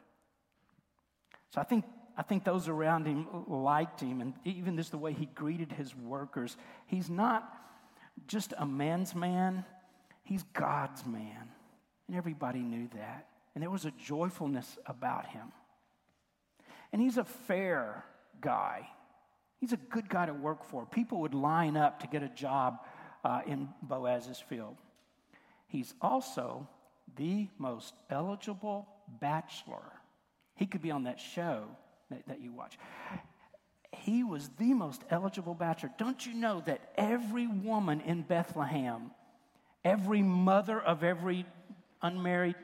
So 1.53 1.61
I 1.61 1.65
think, 1.65 1.85
I 2.17 2.23
think 2.23 2.43
those 2.43 2.67
around 2.67 3.05
him 3.05 3.27
liked 3.47 4.01
him, 4.01 4.21
and 4.21 4.33
even 4.43 4.75
just 4.75 4.89
the 4.89 4.97
way 4.97 5.13
he 5.13 5.27
greeted 5.27 5.71
his 5.71 5.95
workers. 5.95 6.57
He's 6.87 7.11
not 7.11 7.47
just 8.25 8.55
a 8.57 8.65
man's 8.65 9.13
man, 9.13 9.63
he's 10.23 10.41
God's 10.53 11.05
man. 11.05 11.49
And 12.07 12.17
everybody 12.17 12.59
knew 12.59 12.89
that. 12.95 13.27
and 13.53 13.61
there 13.61 13.69
was 13.69 13.85
a 13.85 13.91
joyfulness 13.91 14.79
about 14.87 15.27
him. 15.27 15.51
And 16.91 16.99
he's 16.99 17.17
a 17.17 17.23
fair 17.23 18.03
guy. 18.41 18.89
He's 19.59 19.73
a 19.73 19.77
good 19.77 20.09
guy 20.09 20.25
to 20.25 20.33
work 20.33 20.65
for. 20.65 20.87
People 20.87 21.21
would 21.21 21.35
line 21.35 21.77
up 21.77 21.99
to 21.99 22.07
get 22.07 22.23
a 22.23 22.29
job 22.29 22.79
uh, 23.23 23.41
in 23.45 23.69
Boaz's 23.83 24.39
field. 24.39 24.77
He's 25.67 25.93
also 26.01 26.67
the 27.15 27.47
most 27.59 27.93
eligible 28.09 28.87
bachelor. 29.21 29.83
He 30.55 30.65
could 30.65 30.81
be 30.81 30.91
on 30.91 31.03
that 31.03 31.19
show 31.19 31.65
that, 32.09 32.27
that 32.27 32.41
you 32.41 32.51
watch. 32.51 32.77
He 33.91 34.23
was 34.23 34.49
the 34.59 34.73
most 34.73 35.03
eligible 35.09 35.53
bachelor. 35.53 35.91
Don't 35.97 36.25
you 36.25 36.33
know 36.33 36.61
that 36.65 36.93
every 36.97 37.47
woman 37.47 38.01
in 38.01 38.21
Bethlehem, 38.21 39.11
every 39.83 40.21
mother 40.21 40.79
of 40.79 41.03
every 41.03 41.45
unmarried 42.01 42.55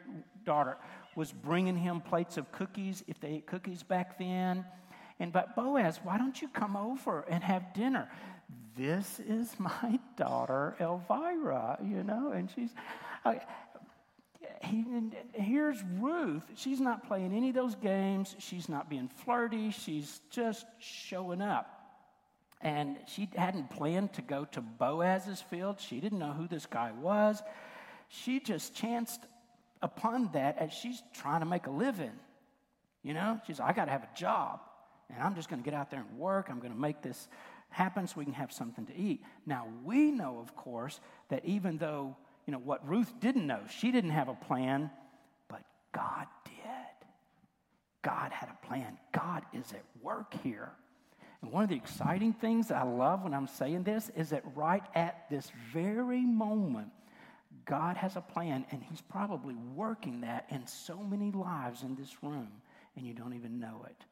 daughter, 0.44 0.78
was 1.16 1.32
bringing 1.32 1.78
him 1.78 2.02
plates 2.02 2.38
of 2.38 2.52
cookies 2.52 3.04
if 3.08 3.20
they 3.20 3.30
ate 3.30 3.48
cookies 3.48 3.84
back 3.84 4.18
then? 4.18 4.66
And 5.20 5.32
but 5.34 5.56
Boaz, 5.56 6.00
why 6.04 6.18
don't 6.18 6.42
you 6.42 6.48
come 6.48 6.76
over 6.76 7.26
and 7.30 7.44
have 7.44 7.74
dinner? 7.74 8.10
This 8.76 9.20
is 9.20 9.54
my 9.60 10.00
daughter 10.16 10.76
Elvira, 10.80 11.78
you 11.84 12.04
know, 12.04 12.32
and 12.32 12.50
she's. 12.50 12.74
Uh, 13.26 13.36
he, 14.70 14.86
here's 15.34 15.84
Ruth. 16.00 16.44
She's 16.56 16.80
not 16.80 17.08
playing 17.08 17.34
any 17.34 17.50
of 17.50 17.56
those 17.56 17.76
games. 17.76 18.36
She's 18.40 18.70
not 18.70 18.90
being 18.90 19.08
flirty. 19.08 19.72
She's 19.72 20.22
just 20.30 20.66
showing 20.80 21.42
up. 21.42 21.76
And 22.62 22.98
she 23.08 23.30
hadn't 23.36 23.70
planned 23.70 24.14
to 24.14 24.22
go 24.22 24.46
to 24.52 24.62
Boaz's 24.62 25.42
field. 25.42 25.80
She 25.80 26.00
didn't 26.00 26.20
know 26.20 26.34
who 26.34 26.48
this 26.48 26.66
guy 26.66 26.92
was. 26.92 27.42
She 28.10 28.40
just 28.40 28.76
chanced 28.76 29.22
upon 29.82 30.32
that 30.34 30.58
as 30.58 30.74
she's 30.74 31.02
trying 31.14 31.40
to 31.40 31.46
make 31.46 31.68
a 31.68 31.72
living. 31.72 32.12
You 33.02 33.14
know, 33.14 33.40
she's, 33.48 33.60
I 33.60 33.72
got 33.72 33.86
to 33.86 33.92
have 33.92 34.04
a 34.04 34.10
job. 34.18 34.60
And 35.10 35.24
I'm 35.24 35.36
just 35.36 35.50
going 35.50 35.62
to 35.62 35.66
get 35.66 35.74
out 35.74 35.90
there 35.90 36.02
and 36.02 36.20
work. 36.20 36.48
I'm 36.50 36.60
going 36.60 36.74
to 36.74 36.80
make 36.80 37.02
this 37.02 37.28
happen 37.70 38.08
so 38.08 38.16
we 38.18 38.26
can 38.26 38.34
have 38.34 38.52
something 38.52 38.86
to 38.88 38.96
eat. 38.96 39.24
Now, 39.46 39.68
we 39.84 40.12
know, 40.12 40.40
of 40.40 40.56
course, 40.56 41.00
that 41.30 41.46
even 41.46 41.78
though 41.78 42.18
you 42.50 42.54
know, 42.54 42.58
what 42.58 42.90
Ruth 42.90 43.14
didn't 43.20 43.46
know. 43.46 43.60
She 43.70 43.92
didn't 43.92 44.10
have 44.10 44.28
a 44.28 44.34
plan, 44.34 44.90
but 45.50 45.62
God 45.94 46.26
did. 46.46 47.08
God 48.02 48.32
had 48.32 48.50
a 48.50 48.66
plan. 48.66 48.98
God 49.12 49.44
is 49.54 49.72
at 49.72 49.84
work 50.02 50.34
here. 50.42 50.72
And 51.44 51.52
one 51.52 51.62
of 51.62 51.70
the 51.70 51.76
exciting 51.76 52.34
things 52.34 52.72
I 52.72 52.82
love 52.82 53.24
when 53.24 53.36
I'm 53.36 53.46
saying 53.46 53.84
this 53.84 54.10
is 54.16 54.32
that 54.32 54.42
right 54.56 54.82
at 54.96 55.30
this 55.30 55.52
very 55.72 56.22
moment, 56.22 56.90
God 57.66 57.98
has 57.98 58.16
a 58.16 58.22
plan, 58.22 58.66
and 58.72 58.82
He's 58.82 59.02
probably 59.02 59.54
working 59.76 60.22
that 60.22 60.48
in 60.50 60.66
so 60.66 60.98
many 60.98 61.32
lives 61.32 61.84
in 61.84 61.96
this 61.96 62.24
room, 62.24 62.50
and 62.96 63.06
you 63.06 63.14
don't 63.14 63.36
even 63.36 63.60
know 63.60 63.86
it. 63.86 64.06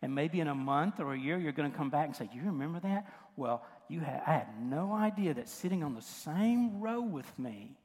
And 0.00 0.14
maybe 0.14 0.40
in 0.40 0.48
a 0.48 0.54
month 0.54 0.98
or 0.98 1.12
a 1.12 1.18
year, 1.18 1.36
you're 1.36 1.52
going 1.52 1.70
to 1.70 1.76
come 1.76 1.90
back 1.90 2.06
and 2.06 2.16
say, 2.16 2.30
You 2.32 2.40
remember 2.44 2.80
that? 2.80 3.12
Well, 3.36 3.66
you 3.88 4.00
had, 4.00 4.22
I 4.26 4.32
had 4.32 4.48
no 4.60 4.92
idea 4.92 5.34
that 5.34 5.48
sitting 5.48 5.82
on 5.82 5.94
the 5.94 6.02
same 6.02 6.80
row 6.80 7.00
with 7.00 7.38
me 7.38 7.76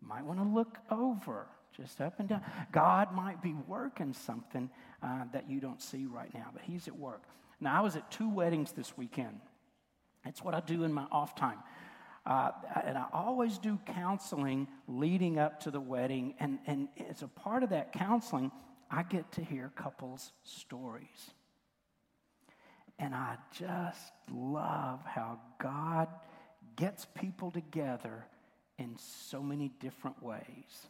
might 0.00 0.24
want 0.24 0.40
to 0.40 0.46
look 0.46 0.78
over 0.90 1.46
just 1.76 2.00
up 2.00 2.20
and 2.20 2.28
down. 2.28 2.42
God 2.70 3.14
might 3.14 3.40
be 3.40 3.54
working 3.66 4.12
something 4.12 4.68
uh, 5.02 5.24
that 5.32 5.48
you 5.48 5.60
don't 5.60 5.80
see 5.80 6.06
right 6.06 6.32
now, 6.34 6.48
but 6.52 6.62
He's 6.62 6.88
at 6.88 6.96
work. 6.96 7.22
Now, 7.60 7.78
I 7.78 7.80
was 7.80 7.96
at 7.96 8.10
two 8.10 8.28
weddings 8.28 8.72
this 8.72 8.96
weekend. 8.96 9.40
It's 10.24 10.42
what 10.42 10.54
I 10.54 10.60
do 10.60 10.84
in 10.84 10.92
my 10.92 11.06
off 11.10 11.34
time. 11.34 11.58
Uh, 12.24 12.50
and 12.84 12.96
I 12.96 13.06
always 13.12 13.58
do 13.58 13.78
counseling 13.86 14.68
leading 14.86 15.38
up 15.38 15.60
to 15.60 15.70
the 15.70 15.80
wedding. 15.80 16.34
And, 16.38 16.58
and 16.66 16.88
as 17.08 17.22
a 17.22 17.28
part 17.28 17.62
of 17.62 17.70
that 17.70 17.92
counseling, 17.92 18.52
I 18.90 19.02
get 19.02 19.32
to 19.32 19.44
hear 19.44 19.72
couples' 19.74 20.32
stories. 20.44 21.32
And 22.98 23.14
I 23.14 23.36
just 23.52 24.12
love 24.30 25.00
how 25.04 25.40
God 25.58 26.08
gets 26.76 27.06
people 27.14 27.50
together 27.50 28.26
in 28.78 28.96
so 28.98 29.42
many 29.42 29.70
different 29.80 30.22
ways. 30.22 30.88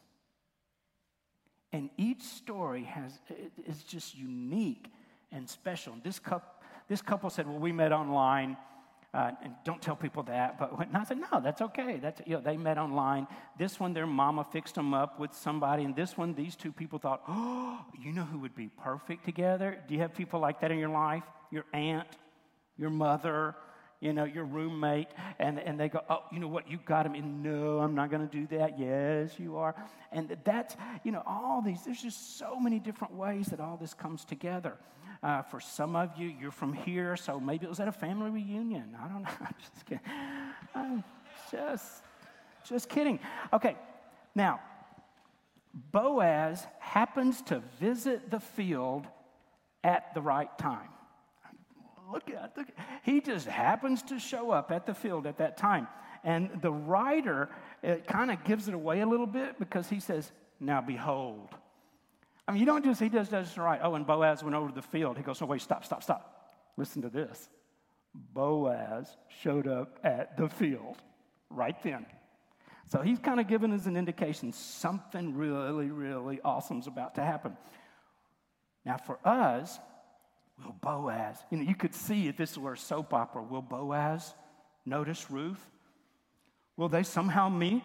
And 1.73 1.89
each 1.97 2.23
story 2.23 2.85
has 2.85 3.19
is 3.67 3.83
just 3.83 4.17
unique 4.17 4.91
and 5.31 5.49
special. 5.49 5.95
This 6.03 6.19
couple, 6.19 6.51
this 6.89 7.01
couple 7.01 7.31
said, 7.31 7.47
"Well, 7.47 7.59
we 7.59 7.73
met 7.73 7.93
online." 7.93 8.57
Uh, 9.15 9.31
and 9.43 9.55
don't 9.63 9.83
tell 9.83 9.95
people 9.95 10.23
that. 10.23 10.59
But 10.59 10.79
when, 10.79 10.97
I 10.97 11.05
said, 11.05 11.19
no, 11.19 11.39
that's 11.43 11.61
okay. 11.61 11.99
That's 12.01 12.23
you 12.27 12.37
know, 12.37 12.41
they 12.41 12.57
met 12.57 12.79
online. 12.79 13.27
This 13.59 13.79
one, 13.79 13.93
their 13.93 14.07
mama 14.07 14.43
fixed 14.43 14.75
them 14.75 14.95
up 14.95 15.21
with 15.21 15.35
somebody, 15.35 15.85
and 15.85 15.95
this 15.95 16.17
one, 16.17 16.33
these 16.33 16.57
two 16.57 16.73
people 16.73 16.99
thought, 16.99 17.23
oh, 17.29 17.79
you 18.01 18.13
know 18.13 18.25
who 18.25 18.39
would 18.39 18.55
be 18.55 18.69
perfect 18.69 19.27
together? 19.27 19.79
Do 19.87 19.95
you 19.95 20.01
have 20.01 20.15
people 20.15 20.41
like 20.41 20.63
that 20.63 20.71
in 20.71 20.79
your 20.79 20.89
life? 20.89 21.25
Your 21.53 21.65
aunt, 21.73 22.09
your 22.77 22.91
mother, 22.91 23.55
you 24.03 24.13
know, 24.13 24.25
your 24.25 24.45
roommate, 24.45 25.07
and, 25.39 25.61
and 25.61 25.79
they 25.79 25.89
go, 25.89 26.01
oh, 26.11 26.25
you 26.33 26.41
know 26.41 26.49
what, 26.49 26.69
you 26.69 26.77
got 26.85 27.07
him 27.07 27.15
in. 27.15 27.41
No, 27.41 27.79
I'm 27.79 27.95
not 27.95 28.11
going 28.11 28.29
to 28.29 28.37
do 28.37 28.49
that. 28.59 28.77
Yes, 28.77 29.39
you 29.39 29.57
are. 29.57 29.77
And 30.11 30.37
that's, 30.43 30.75
you 31.05 31.13
know, 31.13 31.23
all 31.25 31.63
these, 31.63 31.85
there's 31.85 32.03
just 32.03 32.37
so 32.37 32.59
many 32.59 32.81
different 32.81 33.15
ways 33.15 33.47
that 33.47 33.61
all 33.61 33.77
this 33.77 33.95
comes 33.95 34.25
together. 34.25 34.77
Uh, 35.23 35.43
for 35.43 35.61
some 35.61 35.95
of 35.95 36.11
you, 36.17 36.35
you're 36.41 36.51
from 36.51 36.73
here, 36.73 37.17
so 37.17 37.39
maybe 37.39 37.65
it 37.65 37.69
was 37.69 37.79
at 37.79 37.87
a 37.87 37.93
family 37.93 38.29
reunion. 38.29 38.97
I 39.01 39.07
don't 39.07 39.23
know. 39.23 39.29
I'm 39.41 39.55
just 39.61 39.87
kidding. 39.87 40.01
I'm 40.75 41.05
just, 41.53 42.03
just 42.69 42.89
kidding. 42.89 43.21
Okay, 43.53 43.77
now, 44.35 44.59
Boaz 45.93 46.67
happens 46.81 47.41
to 47.43 47.63
visit 47.79 48.33
the 48.33 48.41
field 48.41 49.07
at 49.85 50.13
the 50.15 50.21
right 50.21 50.51
time. 50.59 50.89
Look 52.13 52.31
at, 52.31 52.57
look 52.57 52.69
he 53.03 53.21
just 53.21 53.47
happens 53.47 54.03
to 54.05 54.19
show 54.19 54.51
up 54.51 54.71
at 54.71 54.87
the 54.87 54.95
field 54.95 55.27
at 55.27 55.39
that 55.39 55.57
time. 55.57 55.89
And 56.25 56.61
the 56.61 56.73
writer 56.73 57.49
kind 58.07 58.31
of 58.31 58.45
gives 58.45 58.69
it 58.69 58.75
away 58.75 59.01
a 59.01 59.07
little 59.07 59.27
bit 59.27 59.59
because 59.59 59.89
he 59.89 59.99
says, 59.99 60.31
Now 60.61 60.81
behold, 60.81 61.49
I 62.47 62.53
mean, 62.53 62.61
you 62.61 62.67
don't 62.67 62.85
just, 62.85 63.01
he 63.01 63.09
just 63.09 63.31
does 63.31 63.57
right. 63.57 63.81
Oh, 63.83 63.95
and 63.95 64.07
Boaz 64.07 64.43
went 64.43 64.57
over 64.57 64.69
to 64.69 64.75
the 64.75 64.83
field. 64.83 65.17
He 65.17 65.23
goes, 65.23 65.41
no, 65.41 65.47
wait, 65.47 65.63
stop, 65.63 65.85
stop, 65.85 66.03
stop. 66.03 66.53
Listen 66.77 67.03
to 67.03 67.09
this. 67.09 67.49
Boaz 68.15 69.17
showed 69.43 69.69
up 69.69 69.99
at 70.03 70.37
the 70.37 70.49
field 70.49 70.97
right 71.51 71.81
then. 71.83 72.05
So 72.91 73.01
he's 73.01 73.19
kind 73.19 73.41
of 73.41 73.47
giving 73.47 73.73
us 73.73 73.87
an 73.87 73.97
indication 73.97 74.53
something 74.53 75.35
really, 75.35 75.91
really 75.91 76.41
awesome's 76.45 76.89
about 76.89 77.15
to 77.15 77.23
happen. 77.23 77.57
Now, 78.85 78.97
for 78.97 79.19
us, 79.25 79.79
will 80.65 80.77
Boaz, 80.81 81.39
you 81.51 81.59
know, 81.59 81.65
you 81.65 81.75
could 81.75 81.95
see 81.95 82.29
if 82.29 82.37
this 82.37 82.57
were 82.57 82.75
a 82.75 82.79
soap 82.79 83.13
opera, 83.13 83.43
will 83.43 83.63
Boaz 83.63 84.35
notice 84.87 85.31
Ruth? 85.31 85.65
Will 86.77 86.89
they 86.89 87.03
somehow 87.03 87.49
meet? 87.49 87.85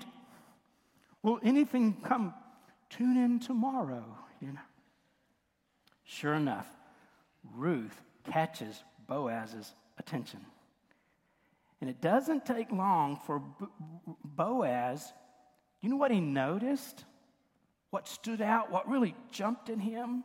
Will 1.24 1.40
anything 1.44 1.98
come? 2.04 2.34
Tune 2.90 3.18
in 3.18 3.40
tomorrow 3.40 4.06
you 4.42 4.52
know. 4.52 4.60
Sure 6.04 6.34
enough, 6.34 6.68
Ruth 7.56 8.02
catches 8.32 8.84
Boaz's 9.08 9.74
attention. 9.98 10.40
And 11.82 11.90
it 11.90 12.02
doesn't 12.02 12.46
take 12.46 12.72
long 12.72 13.20
for 13.26 13.42
Boaz, 14.24 15.14
you 15.82 15.90
know 15.90 15.96
what 15.96 16.12
he 16.12 16.20
noticed? 16.20 17.04
What 17.92 18.08
stood 18.08 18.42
out? 18.42 18.72
What 18.72 18.90
really 18.90 19.16
jumped 19.32 19.70
in 19.70 19.80
him? 19.80 20.24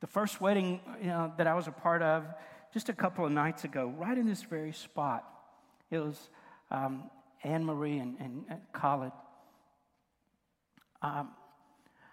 The 0.00 0.06
first 0.06 0.40
wedding 0.40 0.80
you 1.00 1.08
know, 1.08 1.32
that 1.38 1.46
I 1.46 1.54
was 1.54 1.66
a 1.66 1.72
part 1.72 2.02
of 2.02 2.24
just 2.72 2.88
a 2.88 2.92
couple 2.92 3.24
of 3.24 3.32
nights 3.32 3.64
ago, 3.64 3.92
right 3.96 4.16
in 4.16 4.26
this 4.26 4.42
very 4.42 4.72
spot, 4.72 5.24
it 5.90 5.98
was 5.98 6.30
um, 6.70 7.10
Anne 7.42 7.64
Marie 7.64 7.98
and, 7.98 8.16
and, 8.20 8.44
and 8.48 8.60
Khalid. 8.72 9.12
Um, 11.02 11.30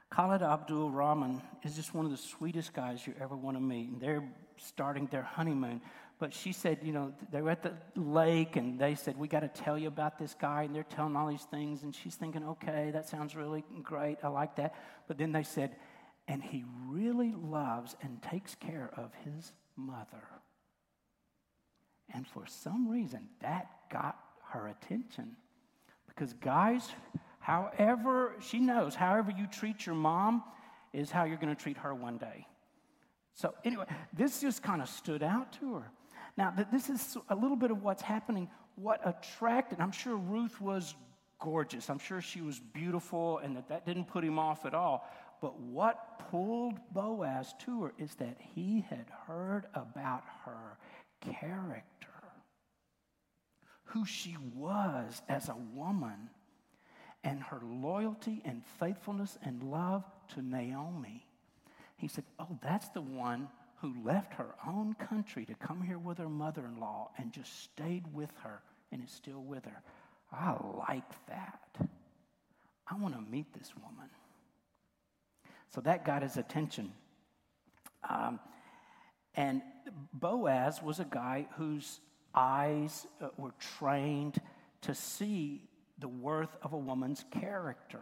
Khalid 0.09 0.41
Abdul 0.41 0.91
Rahman 0.91 1.41
is 1.63 1.75
just 1.75 1.93
one 1.93 2.05
of 2.05 2.11
the 2.11 2.17
sweetest 2.17 2.73
guys 2.73 3.05
you 3.05 3.13
ever 3.19 3.35
want 3.35 3.57
to 3.57 3.61
meet. 3.61 3.89
And 3.89 3.99
they're 3.99 4.23
starting 4.57 5.07
their 5.07 5.23
honeymoon. 5.23 5.81
But 6.17 6.33
she 6.33 6.53
said, 6.53 6.79
you 6.83 6.93
know, 6.93 7.13
they 7.31 7.41
were 7.41 7.49
at 7.49 7.63
the 7.63 7.73
lake 7.99 8.55
and 8.55 8.79
they 8.79 8.95
said, 8.95 9.17
we 9.17 9.27
got 9.27 9.41
to 9.41 9.49
tell 9.49 9.77
you 9.77 9.89
about 9.89 10.17
this 10.17 10.33
guy. 10.39 10.63
And 10.63 10.73
they're 10.73 10.83
telling 10.83 11.15
all 11.17 11.27
these 11.27 11.43
things. 11.43 11.83
And 11.83 11.93
she's 11.93 12.15
thinking, 12.15 12.43
okay, 12.45 12.91
that 12.93 13.09
sounds 13.09 13.35
really 13.35 13.65
great. 13.83 14.19
I 14.23 14.29
like 14.29 14.55
that. 14.55 14.73
But 15.07 15.17
then 15.17 15.33
they 15.33 15.43
said, 15.43 15.75
and 16.27 16.43
he 16.43 16.63
really 16.88 17.33
loves 17.33 17.95
and 18.01 18.21
takes 18.21 18.55
care 18.55 18.89
of 18.97 19.11
his 19.23 19.51
mother. 19.75 20.23
And 22.13 22.27
for 22.27 22.45
some 22.47 22.89
reason, 22.89 23.29
that 23.41 23.69
got 23.91 24.17
her 24.49 24.67
attention. 24.67 25.35
Because 26.07 26.33
guys 26.33 26.89
However, 27.45 28.33
she 28.39 28.57
knows, 28.57 28.95
however 28.95 29.29
you 29.29 29.45
treat 29.45 29.85
your 29.85 29.93
mom 29.93 30.43
is 30.93 31.11
how 31.11 31.25
you're 31.25 31.38
going 31.38 31.55
to 31.55 31.61
treat 31.61 31.77
her 31.77 31.93
one 31.93 32.17
day. 32.17 32.47
So, 33.35 33.53
anyway, 33.63 33.85
this 34.13 34.41
just 34.41 34.63
kind 34.63 34.81
of 34.81 34.89
stood 34.89 35.21
out 35.21 35.53
to 35.59 35.75
her. 35.75 35.91
Now, 36.38 36.51
this 36.71 36.89
is 36.89 37.17
a 37.29 37.35
little 37.35 37.55
bit 37.55 37.69
of 37.69 37.83
what's 37.83 38.01
happening. 38.01 38.49
What 38.77 38.99
attracted, 39.07 39.79
I'm 39.79 39.91
sure 39.91 40.15
Ruth 40.15 40.59
was 40.59 40.95
gorgeous. 41.39 41.88
I'm 41.88 41.99
sure 41.99 42.19
she 42.19 42.41
was 42.41 42.59
beautiful 42.59 43.38
and 43.38 43.55
that 43.57 43.69
that 43.69 43.85
didn't 43.85 44.05
put 44.05 44.23
him 44.23 44.39
off 44.39 44.65
at 44.65 44.73
all. 44.73 45.07
But 45.41 45.59
what 45.59 46.19
pulled 46.31 46.79
Boaz 46.91 47.53
to 47.65 47.83
her 47.83 47.93
is 47.97 48.15
that 48.15 48.37
he 48.39 48.85
had 48.89 49.05
heard 49.27 49.67
about 49.73 50.23
her 50.45 50.77
character, 51.21 52.07
who 53.85 54.05
she 54.05 54.37
was 54.55 55.21
as 55.27 55.49
a 55.49 55.57
woman, 55.73 56.29
and 57.23 57.41
her 57.41 57.61
loyalty 57.63 58.41
and 58.45 58.63
faithfulness 58.79 59.37
and 59.43 59.63
love 59.63 60.03
to 60.33 60.41
Naomi. 60.41 61.25
He 61.97 62.07
said, 62.07 62.23
Oh, 62.39 62.59
that's 62.61 62.89
the 62.89 63.01
one 63.01 63.47
who 63.77 63.93
left 64.03 64.33
her 64.35 64.55
own 64.67 64.93
country 64.95 65.45
to 65.45 65.55
come 65.55 65.81
here 65.81 65.97
with 65.97 66.17
her 66.17 66.29
mother 66.29 66.65
in 66.65 66.79
law 66.79 67.09
and 67.17 67.31
just 67.31 67.63
stayed 67.63 68.03
with 68.13 68.31
her 68.43 68.61
and 68.91 69.03
is 69.03 69.11
still 69.11 69.41
with 69.41 69.65
her. 69.65 69.81
I 70.31 70.55
like 70.87 71.27
that. 71.27 71.59
I 72.87 72.95
want 72.95 73.15
to 73.15 73.21
meet 73.21 73.53
this 73.53 73.73
woman. 73.75 74.09
So 75.73 75.82
that 75.82 76.06
got 76.06 76.21
his 76.21 76.38
attention. 76.38 76.91
Um, 78.10 78.39
and 79.36 79.62
Boaz 80.13 80.82
was 80.82 80.99
a 80.99 81.06
guy 81.06 81.47
whose 81.58 81.99
eyes 82.34 83.08
uh, 83.21 83.28
were 83.38 83.54
trained 83.78 84.39
to 84.82 84.93
see 84.93 85.62
the 85.99 86.08
worth 86.08 86.56
of 86.62 86.73
a 86.73 86.78
woman's 86.78 87.25
character. 87.32 88.01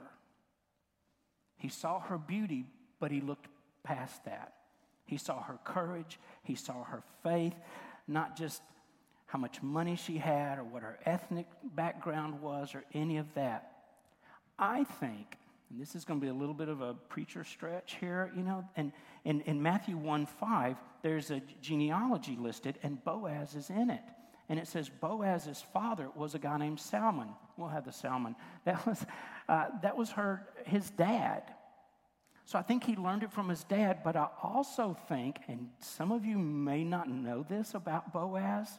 He 1.58 1.70
saw 1.70 2.00
her 2.00 2.18
beauty, 2.18 2.66
but 3.00 3.12
he 3.12 3.22
looked 3.22 3.48
past 3.84 4.26
that. 4.26 4.54
He 5.06 5.18
saw 5.18 5.42
her 5.44 5.60
courage, 5.64 6.20
he 6.44 6.56
saw 6.56 6.84
her 6.84 7.04
faith, 7.24 7.54
not 8.08 8.38
just 8.38 8.62
how 9.28 9.40
much 9.40 9.62
money 9.62 9.96
she 9.96 10.18
had 10.18 10.60
or 10.60 10.64
what 10.64 10.84
her 10.84 11.00
ethnic 11.06 11.48
background 11.64 12.42
was 12.42 12.76
or 12.76 12.84
any 12.94 13.18
of 13.18 13.34
that. 13.34 13.72
I 14.58 14.84
think, 14.84 15.38
and 15.74 15.82
this 15.82 15.96
is 15.96 16.06
going 16.06 16.20
to 16.20 16.24
be 16.24 16.30
a 16.30 16.34
little 16.34 16.54
bit 16.54 16.70
of 16.70 16.82
a 16.82 16.94
preacher 16.94 17.44
stretch 17.44 17.96
here, 18.00 18.32
you 18.36 18.44
know, 18.44 18.64
and 18.76 18.92
in, 19.26 19.42
in 19.42 19.60
Matthew 19.60 19.98
1 19.98 20.28
5, 20.28 20.78
there's 21.02 21.32
a 21.32 21.42
genealogy 21.62 22.38
listed, 22.40 22.78
and 22.84 23.04
Boaz 23.04 23.56
is 23.56 23.72
in 23.72 23.90
it. 23.90 24.04
And 24.50 24.60
it 24.60 24.68
says 24.68 24.88
Boaz's 24.88 25.64
father 25.74 26.10
was 26.16 26.36
a 26.36 26.40
guy 26.40 26.60
named 26.60 26.80
Salmon. 26.80 27.30
We'll 27.58 27.70
have 27.70 27.86
the 27.86 27.92
Salmon. 27.92 28.36
That 28.66 28.86
was, 28.86 29.04
uh, 29.50 29.66
that 29.82 29.98
was 29.98 30.12
her, 30.12 30.48
his 30.66 30.92
dad. 30.92 31.42
So 32.46 32.60
I 32.60 32.62
think 32.62 32.84
he 32.84 32.96
learned 32.96 33.24
it 33.24 33.32
from 33.32 33.50
his 33.50 33.64
dad, 33.64 34.02
but 34.04 34.16
I 34.16 34.28
also 34.44 34.96
think, 35.08 35.40
and 35.48 35.70
some 35.80 36.12
of 36.12 36.24
you 36.24 36.38
may 36.38 36.84
not 36.84 37.10
know 37.10 37.44
this 37.50 37.74
about 37.74 38.14
Boaz, 38.14 38.70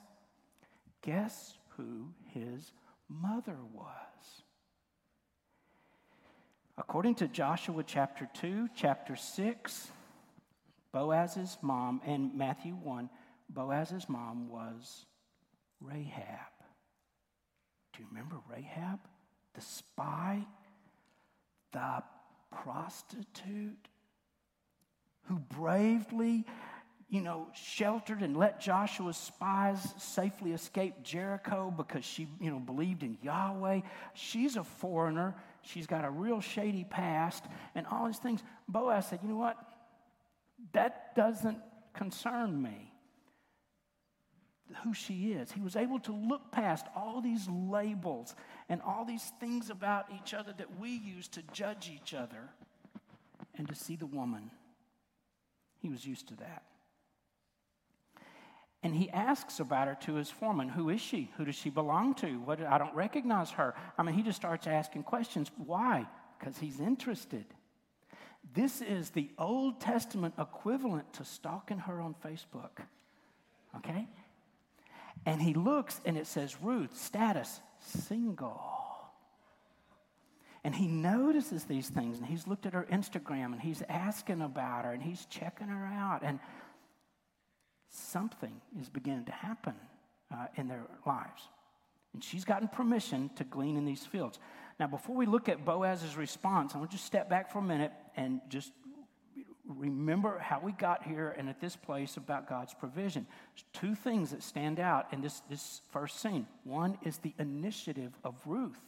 guess 1.02 1.54
who 1.76 2.10
his 2.32 2.72
mother 3.08 3.56
was? 3.72 4.44
According 6.76 7.14
to 7.16 7.28
Joshua 7.28 7.84
chapter 7.86 8.28
2, 8.34 8.68
chapter 8.74 9.14
6, 9.14 9.92
Boaz's 10.90 11.56
mom, 11.62 12.00
and 12.04 12.34
Matthew 12.34 12.72
1, 12.72 13.08
Boaz's 13.48 14.08
mom 14.08 14.48
was 14.48 15.06
Rahab. 15.80 16.50
Do 17.92 18.02
you 18.02 18.08
remember 18.10 18.36
Rahab? 18.50 18.98
The 19.54 19.60
spy, 19.60 20.44
the 21.72 22.02
prostitute 22.50 23.88
who 25.28 25.38
bravely, 25.38 26.44
you 27.08 27.20
know, 27.20 27.46
sheltered 27.54 28.20
and 28.20 28.36
let 28.36 28.60
Joshua's 28.60 29.16
spies 29.16 29.94
safely 29.98 30.52
escape 30.52 31.04
Jericho 31.04 31.72
because 31.76 32.04
she, 32.04 32.26
you 32.40 32.50
know, 32.50 32.58
believed 32.58 33.04
in 33.04 33.16
Yahweh. 33.22 33.82
She's 34.14 34.56
a 34.56 34.64
foreigner. 34.64 35.36
She's 35.64 35.86
got 35.86 36.04
a 36.04 36.10
real 36.10 36.40
shady 36.40 36.84
past 36.84 37.44
and 37.74 37.86
all 37.86 38.06
these 38.06 38.18
things. 38.18 38.42
Boaz 38.68 39.08
said, 39.08 39.20
you 39.22 39.28
know 39.28 39.36
what? 39.36 39.56
That 40.72 41.14
doesn't 41.14 41.58
concern 41.94 42.60
me 42.60 42.92
who 44.82 44.94
she 44.94 45.32
is. 45.32 45.52
He 45.52 45.60
was 45.60 45.76
able 45.76 46.00
to 46.00 46.12
look 46.12 46.50
past 46.50 46.86
all 46.96 47.20
these 47.20 47.48
labels 47.48 48.34
and 48.68 48.82
all 48.82 49.04
these 49.04 49.32
things 49.40 49.70
about 49.70 50.06
each 50.14 50.34
other 50.34 50.52
that 50.56 50.78
we 50.78 50.90
use 50.90 51.28
to 51.28 51.42
judge 51.52 51.90
each 51.94 52.14
other 52.14 52.50
and 53.56 53.68
to 53.68 53.74
see 53.74 53.96
the 53.96 54.06
woman. 54.06 54.50
He 55.80 55.88
was 55.88 56.04
used 56.06 56.28
to 56.28 56.36
that. 56.36 56.62
And 58.84 58.94
he 58.94 59.08
asks 59.10 59.60
about 59.60 59.88
her 59.88 59.96
to 60.02 60.14
his 60.14 60.30
foreman 60.30 60.68
Who 60.68 60.90
is 60.90 61.00
she? 61.00 61.30
Who 61.38 61.46
does 61.46 61.54
she 61.54 61.70
belong 61.70 62.14
to? 62.16 62.26
What, 62.40 62.60
I 62.62 62.76
don't 62.76 62.94
recognize 62.94 63.50
her. 63.52 63.74
I 63.98 64.02
mean, 64.02 64.14
he 64.14 64.22
just 64.22 64.36
starts 64.36 64.66
asking 64.66 65.04
questions. 65.04 65.50
Why? 65.56 66.06
Because 66.38 66.58
he's 66.58 66.78
interested. 66.78 67.46
This 68.52 68.82
is 68.82 69.08
the 69.10 69.30
Old 69.38 69.80
Testament 69.80 70.34
equivalent 70.38 71.14
to 71.14 71.24
stalking 71.24 71.78
her 71.78 71.98
on 71.98 72.14
Facebook. 72.22 72.84
Okay? 73.78 74.06
And 75.24 75.40
he 75.40 75.54
looks 75.54 75.98
and 76.04 76.18
it 76.18 76.26
says, 76.26 76.54
Ruth, 76.60 76.94
status, 76.94 77.60
single. 77.80 78.60
And 80.62 80.74
he 80.74 80.86
notices 80.86 81.64
these 81.64 81.88
things 81.88 82.18
and 82.18 82.26
he's 82.26 82.46
looked 82.46 82.66
at 82.66 82.74
her 82.74 82.86
Instagram 82.92 83.52
and 83.52 83.60
he's 83.60 83.82
asking 83.88 84.42
about 84.42 84.84
her 84.84 84.92
and 84.92 85.02
he's 85.02 85.24
checking 85.26 85.68
her 85.68 85.86
out. 85.86 86.20
And 86.22 86.38
something 87.94 88.60
is 88.80 88.88
beginning 88.88 89.24
to 89.26 89.32
happen 89.32 89.74
uh, 90.32 90.46
in 90.56 90.68
their 90.68 90.84
lives. 91.06 91.48
And 92.12 92.22
she's 92.22 92.44
gotten 92.44 92.68
permission 92.68 93.30
to 93.36 93.44
glean 93.44 93.76
in 93.76 93.84
these 93.84 94.04
fields. 94.04 94.38
Now, 94.78 94.86
before 94.86 95.16
we 95.16 95.26
look 95.26 95.48
at 95.48 95.64
Boaz's 95.64 96.16
response, 96.16 96.74
I 96.74 96.78
want 96.78 96.92
you 96.92 96.98
to 96.98 97.04
step 97.04 97.28
back 97.28 97.52
for 97.52 97.58
a 97.58 97.62
minute 97.62 97.92
and 98.16 98.40
just 98.48 98.72
remember 99.66 100.38
how 100.38 100.60
we 100.60 100.72
got 100.72 101.04
here 101.04 101.34
and 101.36 101.48
at 101.48 101.60
this 101.60 101.74
place 101.74 102.16
about 102.16 102.48
God's 102.48 102.74
provision. 102.74 103.26
There's 103.54 103.64
two 103.72 103.94
things 103.94 104.30
that 104.30 104.42
stand 104.42 104.78
out 104.78 105.12
in 105.12 105.20
this, 105.20 105.40
this 105.48 105.80
first 105.90 106.20
scene. 106.20 106.46
One 106.64 106.98
is 107.02 107.18
the 107.18 107.34
initiative 107.38 108.12
of 108.22 108.34
Ruth, 108.44 108.80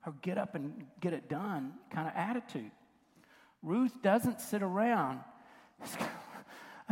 her 0.00 0.12
get 0.22 0.38
up 0.38 0.54
and 0.54 0.84
get 1.00 1.12
it 1.12 1.28
done 1.28 1.74
kind 1.90 2.08
of 2.08 2.14
attitude. 2.16 2.70
Ruth 3.62 4.02
doesn't 4.02 4.40
sit 4.40 4.62
around. 4.62 5.20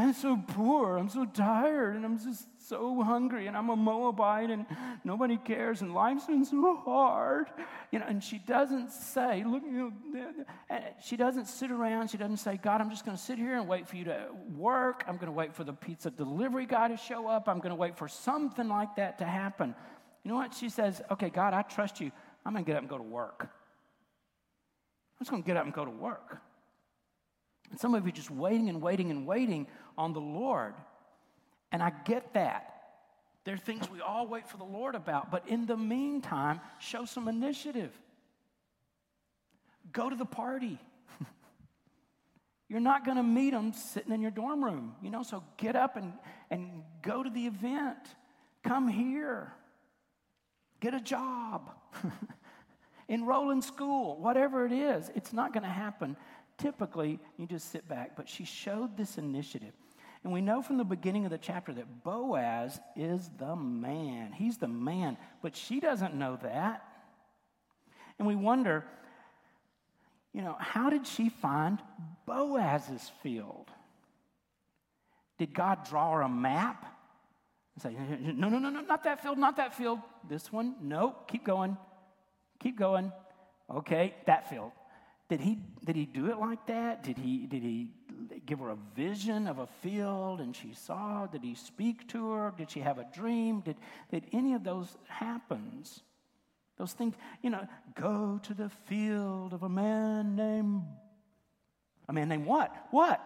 I'm 0.01 0.15
so 0.15 0.43
poor, 0.49 0.97
I'm 0.97 1.11
so 1.11 1.27
tired, 1.27 1.95
and 1.95 2.07
I'm 2.07 2.19
just 2.19 2.47
so 2.69 3.03
hungry, 3.03 3.49
and 3.49 3.57
I'm 3.57 3.69
a 3.69 3.77
Moabite, 3.77 4.49
and 4.49 4.65
nobody 5.05 5.37
cares, 5.37 5.83
and 5.83 5.93
life's 5.93 6.25
been 6.25 6.45
so 6.45 6.77
hard. 6.77 7.49
You 7.91 7.99
know, 7.99 8.07
and 8.09 8.25
she 8.25 8.39
doesn't 8.39 8.93
say, 8.93 9.45
look, 9.45 9.63
you 9.63 9.93
know, 10.11 10.81
she 11.05 11.19
doesn't 11.19 11.47
sit 11.47 11.71
around, 11.71 12.09
she 12.09 12.17
doesn't 12.17 12.39
say, 12.39 12.59
God, 12.63 12.81
I'm 12.81 12.89
just 12.89 13.05
to 13.17 13.23
sit 13.23 13.37
here 13.37 13.57
and 13.57 13.69
wait 13.69 13.87
for 13.87 13.97
you 13.97 14.05
to 14.05 14.29
work. 14.57 15.05
I'm 15.07 15.19
to 15.29 15.33
wait 15.33 15.55
for 15.55 15.65
the 15.65 15.75
pizza 15.75 16.11
delivery 16.11 16.65
guy 16.67 16.89
to 16.89 16.97
show 16.97 17.29
up. 17.29 17.47
I'm 17.47 17.61
to 17.71 17.77
wait 17.77 17.99
for 17.99 18.09
something 18.09 18.69
like 18.69 18.97
that 18.97 19.19
to 19.19 19.27
happen. 19.27 19.75
You 20.25 20.31
know 20.31 20.37
what? 20.37 20.55
She 20.55 20.71
says, 20.71 21.03
okay, 21.11 21.29
God, 21.29 21.53
I 21.53 21.61
trust 21.63 22.01
you. 22.01 22.11
I'm 22.47 22.55
to 22.55 22.63
get 22.63 22.77
up 22.77 22.83
and 22.83 22.89
go 22.89 22.97
to 22.97 23.03
work. 23.03 23.43
I'm 23.43 25.27
just 25.27 25.31
to 25.31 25.47
get 25.47 25.59
up 25.59 25.65
and 25.65 25.75
go 25.75 25.85
to 25.85 25.91
work. 25.91 26.41
And 27.70 27.78
some 27.78 27.94
of 27.94 28.04
you 28.06 28.12
just 28.12 28.30
waiting 28.30 28.68
and 28.68 28.83
waiting 28.83 29.11
and 29.11 29.26
waiting 29.26 29.66
on 29.96 30.12
the 30.12 30.20
Lord. 30.20 30.74
And 31.72 31.83
I 31.83 31.92
get 32.04 32.35
that. 32.35 32.70
There 33.44 33.54
are 33.54 33.59
things 33.59 33.90
we 33.90 34.00
all 34.00 34.26
wait 34.26 34.48
for 34.48 34.56
the 34.56 34.64
Lord 34.64 34.94
about, 34.94 35.30
but 35.30 35.48
in 35.48 35.66
the 35.66 35.76
meantime, 35.76 36.61
show 36.78 37.04
some 37.04 37.26
initiative. 37.26 37.90
Go 39.92 40.11
to 40.11 40.16
the 40.16 40.26
party. 40.26 40.78
You're 42.68 42.80
not 42.80 43.04
going 43.04 43.16
to 43.16 43.22
meet 43.22 43.50
them 43.50 43.72
sitting 43.72 44.12
in 44.12 44.20
your 44.20 44.30
dorm 44.30 44.62
room, 44.62 44.94
you 45.02 45.11
know, 45.11 45.22
so 45.22 45.42
get 45.56 45.74
up 45.74 45.96
and, 45.96 46.12
and 46.50 46.83
go 47.02 47.22
to 47.22 47.30
the 47.30 47.46
event. 47.46 47.98
Come 48.62 48.88
here. 48.88 49.52
Get 50.80 50.94
a 50.94 51.00
job. 51.00 51.70
Enroll 53.09 53.50
in 53.50 53.62
school, 53.62 54.18
whatever 54.18 54.66
it 54.66 54.72
is. 54.72 55.11
It's 55.14 55.33
not 55.33 55.52
going 55.52 55.64
to 55.64 55.68
happen. 55.68 56.16
Typically, 56.61 57.18
you 57.38 57.46
just 57.46 57.73
sit 57.73 57.88
back, 57.88 58.16
but 58.16 58.29
she 58.29 58.44
showed 58.44 58.96
this 58.96 59.16
initiative. 59.16 59.73
And 60.23 60.33
we 60.33 60.42
know 60.42 60.61
from 60.61 60.77
the 60.77 60.85
beginning 60.85 61.25
of 61.25 61.31
the 61.31 61.38
chapter 61.38 61.73
that 61.73 62.05
Boaz 62.05 62.79
is 62.94 63.31
the 63.38 63.57
man. 63.57 64.33
He's 64.33 64.59
the 64.59 64.68
man, 64.68 65.16
but 65.40 65.57
she 65.57 65.81
doesn't 65.81 66.14
know 66.14 66.38
that. 66.42 66.85
And 68.18 68.29
we 68.29 68.35
wonder, 68.35 68.85
you 70.35 70.42
know, 70.42 70.55
how 70.59 70.90
did 70.90 71.07
she 71.07 71.31
find 71.31 71.79
Boaz's 72.27 73.11
field? 73.23 73.70
Did 75.38 75.55
God 75.55 75.88
draw 75.88 76.12
her 76.12 76.20
a 76.20 76.29
map? 76.29 76.85
Say, 77.79 77.96
no, 78.20 78.51
no, 78.51 78.59
no, 78.59 78.68
no, 78.68 78.83
not 78.83 79.05
that 79.05 79.23
field, 79.23 79.38
not 79.38 79.57
that 79.57 79.75
field. 79.75 80.01
This 80.29 80.53
one, 80.53 80.75
no, 80.83 81.16
keep 81.27 81.46
going, 81.46 81.79
keep 82.59 82.79
going. 82.79 83.11
Okay, 83.70 84.14
that 84.27 84.51
field. 84.51 84.73
Did 85.31 85.40
he, 85.40 85.59
did 85.85 85.95
he 85.95 86.07
do 86.07 86.29
it 86.29 86.38
like 86.38 86.66
that? 86.66 87.05
Did 87.05 87.16
he, 87.16 87.47
did 87.47 87.62
he 87.62 87.93
give 88.47 88.59
her 88.59 88.71
a 88.71 88.79
vision 88.97 89.47
of 89.47 89.61
a 89.61 89.69
field 89.81 90.40
and 90.40 90.57
she 90.57 90.75
saw? 90.75 91.29
Did 91.29 91.45
he 91.45 91.55
speak 91.55 92.09
to 92.09 92.33
her? 92.33 92.53
Did 92.59 92.69
she 92.69 92.81
have 92.81 92.99
a 92.99 93.07
dream? 93.14 93.61
Did, 93.61 93.77
did 94.11 94.25
any 94.33 94.55
of 94.55 94.64
those 94.64 94.88
happens? 95.07 96.01
Those 96.79 96.95
things, 96.95 97.14
you 97.43 97.51
know, 97.51 97.64
go 97.95 98.40
to 98.43 98.55
the 98.55 98.71
field 98.88 99.53
of 99.53 99.62
a 99.62 99.69
man 99.69 100.35
named, 100.35 100.83
a 102.09 102.12
man 102.12 102.29
named 102.29 102.47
what? 102.47 102.75
What? 102.90 103.21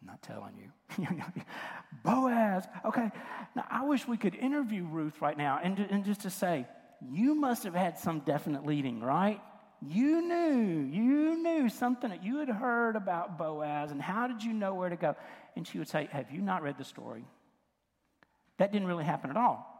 I'm 0.00 0.06
not 0.06 0.22
telling 0.22 0.54
you. 0.56 1.06
Boaz. 2.04 2.68
Okay. 2.84 3.10
Now, 3.56 3.64
I 3.68 3.84
wish 3.84 4.06
we 4.06 4.16
could 4.16 4.36
interview 4.36 4.84
Ruth 4.84 5.20
right 5.20 5.36
now 5.36 5.58
and, 5.60 5.76
and 5.90 6.04
just 6.04 6.20
to 6.20 6.30
say, 6.30 6.68
you 7.10 7.34
must 7.34 7.64
have 7.64 7.74
had 7.74 7.98
some 7.98 8.20
definite 8.20 8.64
leading, 8.64 9.00
right? 9.00 9.40
You 9.86 10.22
knew, 10.22 10.88
you 10.90 11.42
knew 11.42 11.68
something 11.68 12.10
that 12.10 12.24
you 12.24 12.38
had 12.38 12.48
heard 12.48 12.96
about 12.96 13.36
Boaz, 13.36 13.90
and 13.90 14.00
how 14.00 14.26
did 14.26 14.42
you 14.42 14.52
know 14.52 14.74
where 14.74 14.88
to 14.88 14.96
go? 14.96 15.14
And 15.56 15.66
she 15.66 15.78
would 15.78 15.88
say, 15.88 16.08
Have 16.12 16.30
you 16.30 16.40
not 16.40 16.62
read 16.62 16.78
the 16.78 16.84
story? 16.84 17.24
That 18.58 18.72
didn't 18.72 18.88
really 18.88 19.04
happen 19.04 19.30
at 19.30 19.36
all. 19.36 19.70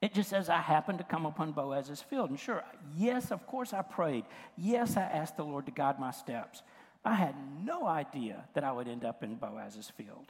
It 0.00 0.12
just 0.12 0.28
says, 0.30 0.48
I 0.48 0.58
happened 0.58 0.98
to 0.98 1.04
come 1.04 1.26
upon 1.26 1.52
Boaz's 1.52 2.02
field. 2.02 2.30
And 2.30 2.38
sure, 2.38 2.62
yes, 2.96 3.30
of 3.30 3.46
course 3.46 3.72
I 3.72 3.82
prayed. 3.82 4.24
Yes, 4.56 4.96
I 4.96 5.02
asked 5.02 5.36
the 5.36 5.44
Lord 5.44 5.66
to 5.66 5.72
guide 5.72 5.98
my 5.98 6.10
steps. 6.10 6.62
I 7.04 7.14
had 7.14 7.34
no 7.64 7.86
idea 7.86 8.44
that 8.54 8.64
I 8.64 8.72
would 8.72 8.88
end 8.88 9.04
up 9.04 9.22
in 9.22 9.36
Boaz's 9.36 9.90
field. 9.96 10.26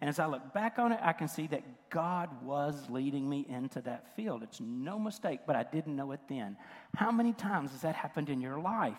And 0.00 0.08
as 0.08 0.18
I 0.18 0.26
look 0.26 0.54
back 0.54 0.78
on 0.78 0.92
it, 0.92 1.00
I 1.02 1.12
can 1.12 1.26
see 1.26 1.48
that 1.48 1.90
God 1.90 2.30
was 2.44 2.88
leading 2.88 3.28
me 3.28 3.44
into 3.48 3.80
that 3.82 4.14
field. 4.14 4.42
It's 4.42 4.60
no 4.60 4.98
mistake, 4.98 5.40
but 5.46 5.56
I 5.56 5.64
didn't 5.64 5.96
know 5.96 6.12
it 6.12 6.20
then. 6.28 6.56
How 6.94 7.10
many 7.10 7.32
times 7.32 7.72
has 7.72 7.82
that 7.82 7.96
happened 7.96 8.28
in 8.28 8.40
your 8.40 8.60
life? 8.60 8.98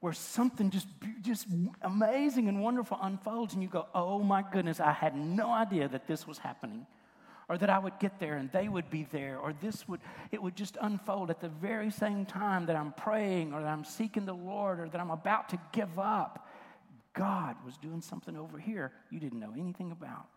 Where 0.00 0.12
something 0.12 0.70
just, 0.70 0.88
just 1.22 1.46
amazing 1.80 2.48
and 2.48 2.62
wonderful 2.62 2.98
unfolds, 3.00 3.54
and 3.54 3.62
you 3.62 3.68
go, 3.68 3.86
Oh 3.94 4.22
my 4.22 4.44
goodness, 4.52 4.78
I 4.78 4.92
had 4.92 5.16
no 5.16 5.50
idea 5.50 5.88
that 5.88 6.06
this 6.06 6.26
was 6.26 6.38
happening 6.38 6.86
or 7.48 7.56
that 7.56 7.70
I 7.70 7.78
would 7.78 7.98
get 7.98 8.18
there 8.18 8.36
and 8.36 8.52
they 8.52 8.68
would 8.68 8.90
be 8.90 9.04
there, 9.10 9.38
or 9.38 9.54
this 9.54 9.88
would, 9.88 10.00
it 10.30 10.42
would 10.42 10.54
just 10.54 10.76
unfold 10.80 11.30
at 11.30 11.40
the 11.40 11.48
very 11.48 11.90
same 11.90 12.26
time 12.26 12.66
that 12.66 12.76
I'm 12.76 12.92
praying 12.92 13.54
or 13.54 13.62
that 13.62 13.68
I'm 13.68 13.84
seeking 13.84 14.26
the 14.26 14.34
Lord 14.34 14.80
or 14.80 14.88
that 14.88 15.00
I'm 15.00 15.10
about 15.10 15.48
to 15.50 15.58
give 15.72 15.98
up. 15.98 16.46
God 17.18 17.56
was 17.64 17.76
doing 17.76 18.00
something 18.00 18.36
over 18.36 18.58
here 18.58 18.92
you 19.10 19.18
didn't 19.18 19.40
know 19.40 19.52
anything 19.58 19.90
about. 19.90 20.28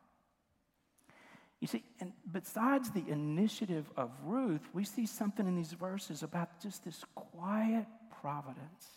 You 1.60 1.68
see, 1.68 1.84
and 2.00 2.12
besides 2.32 2.90
the 2.90 3.08
initiative 3.08 3.86
of 3.96 4.10
Ruth, 4.24 4.68
we 4.74 4.84
see 4.84 5.06
something 5.06 5.48
in 5.48 5.56
these 5.56 5.74
verses 5.74 6.24
about 6.24 6.60
just 6.60 6.84
this 6.84 7.06
quiet 7.14 7.86
providence, 8.20 8.88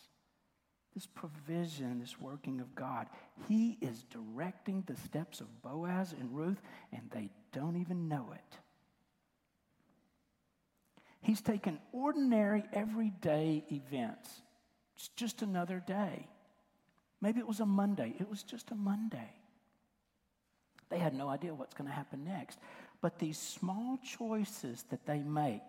this 0.95 1.07
provision, 1.07 2.01
this 2.01 2.19
working 2.19 2.63
of 2.63 2.75
God. 2.75 3.07
He 3.49 3.77
is 3.83 4.05
directing 4.05 4.83
the 4.87 4.97
steps 4.97 5.43
of 5.43 5.63
Boaz 5.63 6.15
and 6.19 6.35
Ruth, 6.35 6.63
and 6.91 7.03
they 7.11 7.29
don't 7.53 7.77
even 7.77 8.09
know 8.09 8.33
it. 8.35 8.59
He's 11.21 11.43
taken 11.43 11.79
ordinary, 11.93 12.65
everyday 12.73 13.65
events. 13.71 14.31
It's 14.97 15.09
just 15.09 15.43
another 15.43 15.83
day. 15.87 16.29
Maybe 17.25 17.41
it 17.41 17.49
was 17.49 17.61
a 17.61 17.65
Monday. 17.65 18.15
It 18.21 18.29
was 18.29 18.43
just 18.43 18.71
a 18.71 18.75
Monday. 18.75 19.31
They 20.91 20.99
had 20.99 21.15
no 21.15 21.31
idea 21.31 21.55
what's 21.55 21.73
going 21.73 21.89
to 21.89 21.97
happen 21.97 22.23
next. 22.23 22.59
But 23.01 23.19
these 23.19 23.39
small 23.39 23.99
choices 24.05 24.85
that 24.91 25.07
they 25.07 25.21
make, 25.21 25.63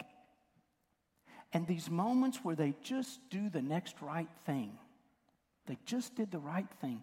and 1.53 1.65
these 1.65 1.89
moments 1.89 2.39
where 2.43 2.57
they 2.57 2.73
just 2.83 3.21
do 3.29 3.47
the 3.47 3.61
next 3.61 4.01
right 4.01 4.27
thing, 4.45 4.77
they 5.65 5.77
just 5.85 6.13
did 6.17 6.29
the 6.29 6.39
right 6.39 6.67
thing, 6.81 7.01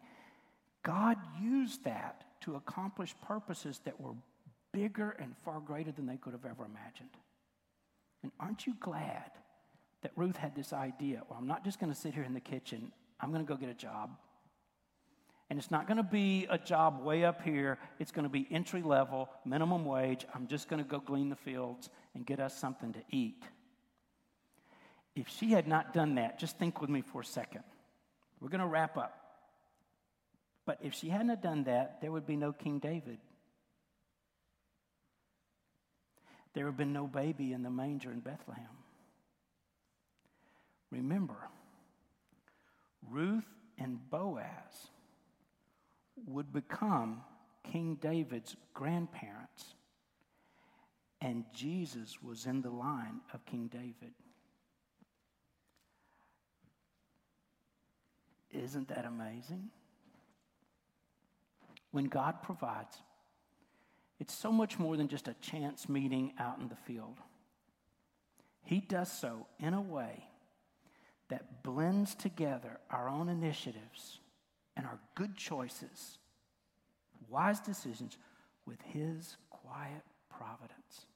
God 0.83 1.17
used 1.41 1.85
that 1.85 2.23
to 2.43 2.57
accomplish 2.57 3.15
purposes 3.27 3.81
that 3.87 3.99
were 3.99 4.13
bigger 4.71 5.17
and 5.19 5.35
far 5.47 5.61
greater 5.61 5.93
than 5.93 6.05
they 6.05 6.19
could 6.19 6.35
have 6.35 6.45
ever 6.45 6.67
imagined. 6.67 7.17
And 8.23 8.31
aren't 8.39 8.67
you 8.67 8.75
glad 8.79 9.31
that 10.03 10.13
Ruth 10.15 10.37
had 10.37 10.55
this 10.55 10.75
idea? 10.75 11.23
Well, 11.31 11.39
I'm 11.39 11.49
not 11.49 11.65
just 11.65 11.81
going 11.81 11.91
to 11.91 11.99
sit 11.99 12.13
here 12.13 12.25
in 12.25 12.35
the 12.35 12.41
kitchen, 12.41 12.93
I'm 13.19 13.33
going 13.33 13.43
to 13.43 13.49
go 13.49 13.57
get 13.57 13.71
a 13.71 13.75
job. 13.75 14.11
And 15.53 15.59
it's 15.59 15.71
not 15.71 15.87
going 15.87 15.99
to 15.99 16.03
be 16.03 16.47
a 16.49 16.57
job 16.57 17.05
way 17.05 17.27
up 17.27 17.43
here. 17.43 17.77
It's 17.99 18.11
going 18.11 18.23
to 18.23 18.31
be 18.31 18.49
entry 18.51 18.81
level, 18.81 19.29
minimum 19.45 19.85
wage. 19.85 20.25
I'm 20.35 20.47
just 20.47 20.67
going 20.67 20.83
to 20.83 20.89
go 20.89 20.99
glean 20.99 21.29
the 21.29 21.37
fields 21.37 21.91
and 22.15 22.25
get 22.25 22.41
us 22.41 22.57
something 22.57 22.95
to 22.95 23.01
eat. 23.11 23.45
If 25.15 25.29
she 25.29 25.51
had 25.51 25.69
not 25.69 25.93
done 25.93 26.15
that, 26.15 26.39
just 26.39 26.59
think 26.59 26.81
with 26.81 26.89
me 26.89 27.03
for 27.03 27.21
a 27.21 27.25
second. 27.27 27.65
We're 28.41 28.49
going 28.49 28.63
to 28.63 28.67
wrap 28.67 28.97
up. 28.97 29.15
But 30.65 30.79
if 30.81 30.95
she 30.95 31.11
hadn't 31.11 31.43
done 31.43 31.65
that, 31.65 32.01
there 32.01 32.11
would 32.11 32.25
be 32.25 32.37
no 32.37 32.55
King 32.55 32.79
David. 32.79 33.19
There 36.55 36.65
would 36.65 36.71
have 36.71 36.79
been 36.79 36.95
no 36.95 37.07
baby 37.07 37.53
in 37.53 37.63
the 37.63 37.69
manger 37.69 38.11
in 38.11 38.21
Bethlehem. 38.21 38.65
Remember, 40.91 41.37
Ruth 43.11 43.45
and 43.77 43.99
Boaz 44.09 44.92
would 46.27 46.53
become 46.53 47.23
King 47.71 47.97
David's 48.01 48.57
grandparents, 48.75 49.75
and 51.21 51.45
Jesus 51.55 52.23
was 52.23 52.47
in 52.47 52.63
the 52.63 52.71
line 52.71 53.21
of 53.33 53.45
King 53.47 53.69
David. 53.69 54.13
Isn't 58.51 58.89
that 58.89 59.05
amazing? 59.05 59.71
When 61.91 62.07
God 62.07 62.43
provides, 62.43 62.97
it's 64.19 64.35
so 64.35 64.53
much 64.53 64.79
more 64.79 64.97
than 64.97 65.09
just 65.09 65.29
a 65.29 65.35
chance 65.35 65.89
meeting 65.89 66.33
out 66.39 66.59
in 66.59 66.69
the 66.69 66.77
field. 66.77 67.19
He 68.65 68.81
does 68.81 69.11
so 69.11 69.47
in 69.59 69.75
a 69.75 69.81
way 69.81 70.25
that 71.29 71.63
blends 71.63 72.15
together 72.15 72.79
our 72.91 73.09
own 73.09 73.29
initiatives 73.29 74.21
and 74.77 74.87
our 74.87 74.99
good 75.15 75.37
choices, 75.37 76.19
wise 77.29 77.61
decisions, 77.61 78.17
with 78.67 78.81
His 78.83 79.37
quiet 79.51 80.03
providence. 80.31 81.07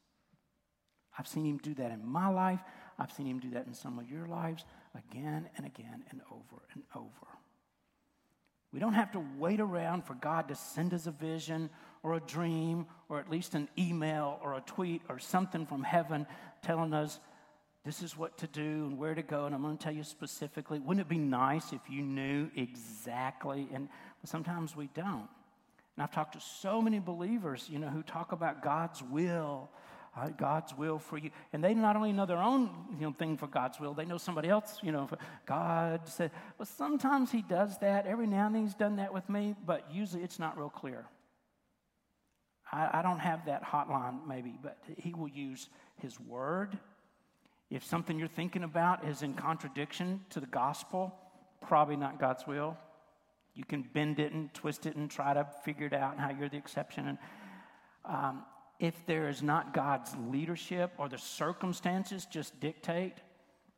I've 1.18 1.28
seen 1.28 1.46
Him 1.46 1.58
do 1.58 1.74
that 1.74 1.90
in 1.90 2.06
my 2.06 2.28
life. 2.28 2.60
I've 2.98 3.12
seen 3.12 3.26
Him 3.26 3.38
do 3.38 3.50
that 3.50 3.66
in 3.66 3.74
some 3.74 3.98
of 3.98 4.10
your 4.10 4.26
lives 4.26 4.64
again 4.94 5.48
and 5.56 5.66
again 5.66 6.04
and 6.10 6.20
over 6.30 6.62
and 6.74 6.82
over. 6.94 7.26
We 8.72 8.80
don't 8.80 8.94
have 8.94 9.12
to 9.12 9.24
wait 9.38 9.60
around 9.60 10.04
for 10.04 10.14
God 10.14 10.48
to 10.48 10.54
send 10.54 10.92
us 10.92 11.06
a 11.06 11.10
vision 11.10 11.70
or 12.02 12.14
a 12.14 12.20
dream 12.20 12.86
or 13.08 13.18
at 13.18 13.30
least 13.30 13.54
an 13.54 13.68
email 13.78 14.38
or 14.42 14.54
a 14.54 14.60
tweet 14.60 15.02
or 15.08 15.18
something 15.18 15.64
from 15.64 15.82
heaven 15.82 16.26
telling 16.62 16.92
us 16.92 17.18
this 17.86 18.02
is 18.02 18.18
what 18.18 18.36
to 18.38 18.48
do 18.48 18.60
and 18.60 18.98
where 18.98 19.14
to 19.14 19.22
go. 19.22 19.46
And 19.46 19.54
I'm 19.54 19.62
going 19.62 19.78
to 19.78 19.82
tell 19.82 19.94
you 19.94 20.02
specifically. 20.02 20.80
Wouldn't 20.80 21.06
it 21.06 21.08
be 21.08 21.18
nice 21.18 21.72
if 21.72 21.82
you 21.88 22.02
knew 22.02 22.50
exactly? 22.56 23.68
And 23.72 23.88
sometimes 24.24 24.74
we 24.74 24.88
don't. 24.92 25.28
And 25.96 26.02
I've 26.02 26.10
talked 26.10 26.32
to 26.32 26.40
so 26.40 26.82
many 26.82 26.98
believers, 26.98 27.68
you 27.70 27.78
know, 27.78 27.86
who 27.86 28.02
talk 28.02 28.32
about 28.32 28.60
God's 28.60 29.04
will, 29.04 29.70
uh, 30.16 30.30
God's 30.30 30.76
will 30.76 30.98
for 30.98 31.16
you. 31.16 31.30
And 31.52 31.62
they 31.62 31.74
not 31.74 31.94
only 31.94 32.12
know 32.12 32.26
their 32.26 32.42
own 32.42 32.70
you 32.98 33.06
know, 33.06 33.12
thing 33.12 33.36
for 33.36 33.46
God's 33.46 33.78
will, 33.78 33.94
they 33.94 34.04
know 34.04 34.18
somebody 34.18 34.48
else, 34.48 34.80
you 34.82 34.90
know, 34.90 35.08
God 35.46 36.08
said. 36.08 36.32
Well, 36.58 36.66
sometimes 36.66 37.30
He 37.30 37.40
does 37.40 37.78
that. 37.78 38.04
Every 38.06 38.26
now 38.26 38.46
and 38.46 38.56
then 38.56 38.62
He's 38.64 38.74
done 38.74 38.96
that 38.96 39.14
with 39.14 39.28
me, 39.28 39.54
but 39.64 39.86
usually 39.92 40.24
it's 40.24 40.40
not 40.40 40.58
real 40.58 40.70
clear. 40.70 41.04
I, 42.72 42.98
I 42.98 43.02
don't 43.02 43.20
have 43.20 43.46
that 43.46 43.62
hotline, 43.62 44.26
maybe, 44.26 44.58
but 44.60 44.76
He 44.96 45.14
will 45.14 45.28
use 45.28 45.68
His 45.98 46.18
word 46.18 46.76
if 47.70 47.84
something 47.84 48.18
you're 48.18 48.28
thinking 48.28 48.62
about 48.62 49.06
is 49.06 49.22
in 49.22 49.34
contradiction 49.34 50.20
to 50.30 50.40
the 50.40 50.46
gospel, 50.46 51.14
probably 51.60 51.96
not 51.96 52.20
God's 52.20 52.46
will. 52.46 52.76
You 53.54 53.64
can 53.64 53.82
bend 53.82 54.20
it 54.20 54.32
and 54.32 54.52
twist 54.54 54.86
it 54.86 54.96
and 54.96 55.10
try 55.10 55.34
to 55.34 55.46
figure 55.64 55.86
it 55.86 55.92
out 55.92 56.18
how 56.18 56.30
you're 56.30 56.48
the 56.48 56.58
exception. 56.58 57.08
And 57.08 57.18
um, 58.04 58.42
if 58.78 58.94
there 59.06 59.28
is 59.28 59.42
not 59.42 59.74
God's 59.74 60.14
leadership 60.30 60.92
or 60.98 61.08
the 61.08 61.18
circumstances 61.18 62.26
just 62.26 62.60
dictate, 62.60 63.14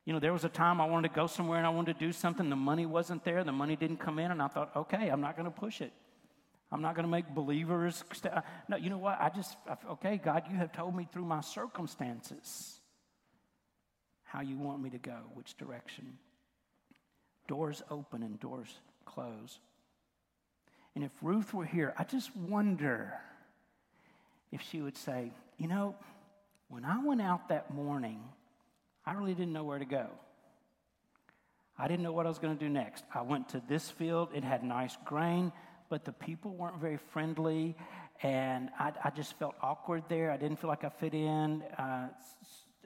you 0.05 0.13
know, 0.13 0.21
there 0.21 0.33
was 0.33 0.45
a 0.45 0.49
time 0.49 0.81
I 0.81 0.87
wanted 0.87 1.09
to 1.09 1.15
go 1.15 1.27
somewhere 1.27 1.59
and 1.59 1.67
I 1.67 1.71
wanted 1.71 1.99
to 1.99 2.05
do 2.05 2.13
something. 2.13 2.51
The 2.51 2.57
money 2.57 2.87
wasn't 2.87 3.25
there. 3.25 3.45
The 3.45 3.53
money 3.53 3.77
didn't 3.77 3.99
come 3.99 4.19
in, 4.19 4.31
and 4.31 4.41
I 4.41 4.49
thought, 4.49 4.73
okay, 4.75 5.09
I'm 5.09 5.21
not 5.21 5.37
going 5.37 5.45
to 5.45 5.51
push 5.51 5.81
it. 5.81 5.93
I'm 6.73 6.83
not 6.83 6.95
going 6.95 7.05
to 7.05 7.11
make 7.11 7.29
believers. 7.35 8.05
St- 8.13 8.35
no, 8.69 8.77
you 8.77 8.91
know 8.91 8.99
what? 8.99 9.19
I 9.21 9.31
just, 9.31 9.57
okay, 9.91 10.19
God, 10.23 10.45
you 10.51 10.57
have 10.57 10.73
told 10.73 10.95
me 10.95 11.07
through 11.11 11.25
my 11.25 11.41
circumstances 11.41 12.78
how 14.29 14.43
you 14.43 14.57
want 14.59 14.83
me 14.83 14.91
to 14.91 14.99
go, 14.99 15.17
which 15.35 15.57
direction. 15.57 16.19
Doors 17.47 17.83
open 17.91 18.23
and 18.23 18.39
doors 18.39 18.69
close. 19.07 19.59
And 20.95 21.03
if 21.03 21.11
Ruth 21.23 21.55
were 21.55 21.65
here, 21.65 21.95
I 21.97 22.05
just 22.05 22.35
wonder 22.37 23.15
if 24.53 24.61
she 24.63 24.83
would 24.83 24.97
say, 24.97 25.33
You 25.57 25.67
know, 25.67 25.97
when 26.69 26.85
I 26.85 27.03
went 27.03 27.23
out 27.23 27.49
that 27.49 27.73
morning, 27.73 28.21
I 29.07 29.15
really 29.15 29.35
didn't 29.35 29.55
know 29.55 29.65
where 29.65 29.79
to 29.79 29.87
go. 29.87 30.09
I 31.79 31.89
didn't 31.89 32.03
know 32.03 32.13
what 32.13 32.27
I 32.27 32.29
was 32.29 32.39
going 32.39 32.57
to 32.57 32.63
do 32.63 32.69
next. 32.69 33.05
I 33.15 33.23
went 33.23 33.49
to 33.51 33.63
this 33.67 33.89
field, 33.89 34.31
it 34.35 34.45
had 34.45 34.63
nice 34.63 34.97
grain, 35.07 35.53
but 35.89 36.05
the 36.05 36.13
people 36.13 36.51
weren't 36.51 36.79
very 36.79 36.99
friendly, 37.13 37.77
and 38.23 38.69
I, 38.79 38.93
I 39.05 39.11
just 39.11 39.39
felt 39.39 39.55
awkward 39.63 40.03
there. 40.09 40.31
I 40.31 40.37
didn't 40.37 40.59
feel 40.59 40.69
like 40.69 40.85
I 40.85 40.91
fit 40.91 41.15
in. 41.15 41.63
Uh, 41.79 42.09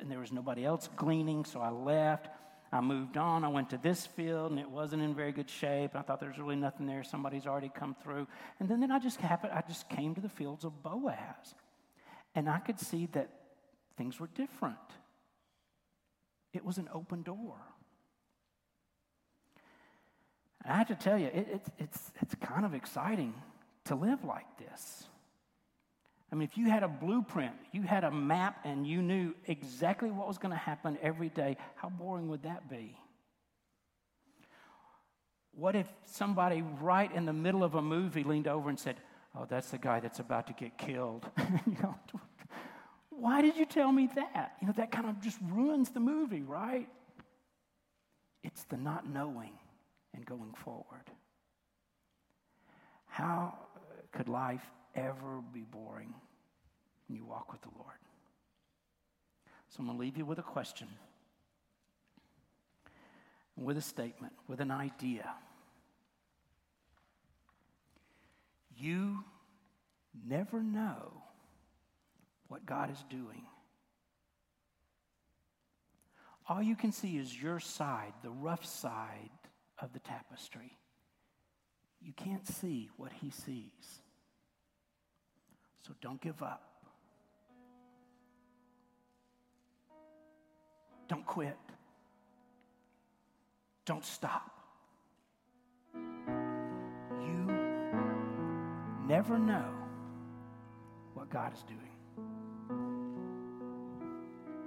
and 0.03 0.11
there 0.11 0.19
was 0.19 0.33
nobody 0.33 0.65
else 0.65 0.89
gleaning, 0.97 1.45
so 1.45 1.61
I 1.61 1.71
left. 1.71 2.29
I 2.73 2.81
moved 2.81 3.17
on. 3.19 3.45
I 3.45 3.49
went 3.49 3.71
to 3.71 3.79
this 3.79 4.07
field, 4.07 4.51
and 4.51 4.59
it 4.59 4.69
wasn't 4.69 5.03
in 5.03 5.15
very 5.15 5.33
good 5.33 5.51
shape. 5.51 5.95
I 5.95 6.01
thought 6.03 6.21
there's 6.21 6.39
really 6.39 6.57
nothing 6.57 6.87
there. 6.87 7.05
Somebody's 7.05 7.47
already 7.47 7.69
come 7.69 7.95
through. 8.03 8.27
And 8.61 8.69
then, 8.69 8.81
then 8.81 8.91
I 8.91 8.99
just 8.99 9.21
happened, 9.21 9.53
I 9.53 9.63
just 9.67 9.89
came 9.91 10.15
to 10.15 10.21
the 10.21 10.29
fields 10.29 10.65
of 10.65 10.83
Boaz. 10.83 11.55
And 12.35 12.49
I 12.49 12.59
could 12.59 12.81
see 12.81 13.07
that 13.13 13.29
things 13.99 14.19
were 14.19 14.29
different. 14.35 14.79
It 16.55 16.65
was 16.65 16.79
an 16.79 16.89
open 16.95 17.23
door. 17.23 17.57
And 20.65 20.73
I 20.73 20.79
have 20.79 20.89
to 20.89 20.95
tell 20.95 21.19
you, 21.19 21.27
it, 21.27 21.47
it's, 21.53 21.71
it's, 21.79 22.13
it's 22.23 22.35
kind 22.37 22.65
of 22.65 22.75
exciting 22.75 23.35
to 23.85 23.95
live 23.95 24.25
like 24.25 24.47
this. 24.59 25.05
I 26.33 26.35
mean, 26.35 26.49
if 26.51 26.57
you 26.57 26.71
had 26.71 26.83
a 26.83 26.89
blueprint, 26.89 27.53
you 27.73 27.83
had 27.83 28.05
a 28.05 28.11
map, 28.11 28.57
and 28.65 28.87
you 28.87 29.03
knew 29.03 29.35
exactly 29.47 30.11
what 30.11 30.27
was 30.27 30.39
going 30.39 30.53
to 30.53 30.59
happen 30.59 30.99
every 31.03 31.29
day, 31.29 31.59
how 31.77 31.91
boring 31.91 32.29
would 32.29 32.45
that 32.45 32.71
be? 32.71 32.97
What 35.55 35.77
if 35.77 35.87
somebody 36.07 36.63
right 36.81 37.15
in 37.15 37.27
the 37.27 37.35
middle 37.35 37.63
of 37.63 37.75
a 37.75 37.83
movie 37.83 38.25
leaned 38.25 38.49
over 38.49 38.71
and 38.71 38.81
said, 38.81 38.97
Oh, 39.35 39.47
that's 39.49 39.71
the 39.71 39.79
guy 39.79 40.01
that's 40.01 40.19
about 40.19 40.47
to 40.47 40.53
get 40.53 40.77
killed? 40.77 41.27
why 43.11 43.41
did 43.41 43.57
you 43.57 43.65
tell 43.65 43.91
me 43.91 44.09
that? 44.15 44.57
You 44.61 44.67
know, 44.67 44.75
that 44.77 44.91
kind 44.91 45.07
of 45.07 45.21
just 45.21 45.39
ruins 45.51 45.91
the 45.91 46.01
movie, 46.01 46.43
right? 46.43 46.89
It's 48.43 48.65
the 48.65 48.77
not 48.77 49.09
knowing 49.09 49.53
and 50.15 50.25
going 50.25 50.53
forward. 50.55 51.11
How 53.07 53.55
could 54.13 54.29
life 54.29 54.65
ever 54.95 55.43
be 55.53 55.63
boring 55.63 56.15
when 57.09 57.17
you 57.17 57.25
walk 57.25 57.53
with 57.53 57.63
the 57.63 57.71
Lord? 57.77 57.97
So 59.71 59.77
I'm 59.81 59.87
going 59.87 59.99
to 59.99 60.03
leave 60.03 60.19
you 60.19 60.27
with 60.27 60.39
a 60.39 60.43
question, 60.43 60.89
with 63.57 63.79
a 63.79 63.83
statement, 63.83 64.35
with 64.47 64.61
an 64.61 64.71
idea. 64.71 65.31
You 68.77 69.25
never 70.27 70.63
know 70.63 71.23
what 72.49 72.67
God 72.67 72.91
is 72.91 73.03
doing. 73.09 73.47
All 76.49 76.61
you 76.61 76.77
can 76.77 76.93
see 76.93 77.17
is 77.17 77.43
your 77.43 77.61
side, 77.61 78.13
the 78.23 78.31
rough 78.31 78.67
side 78.67 79.31
of 79.79 79.93
the 79.95 80.01
tapestry. 80.01 80.77
You 82.01 82.13
can't 82.13 82.47
see 82.47 82.91
what 82.97 83.13
He 83.23 83.31
sees. 83.31 84.02
So 85.87 85.93
don't 86.01 86.21
give 86.21 86.43
up. 86.43 86.63
Don't 91.09 91.27
quit. 91.27 91.57
Don't 93.85 94.05
stop. 94.05 94.51
You 95.95 97.49
never 99.07 99.39
know 99.39 99.69
what 101.15 101.29
God 101.29 101.53
is 101.53 101.63
doing. 101.65 101.92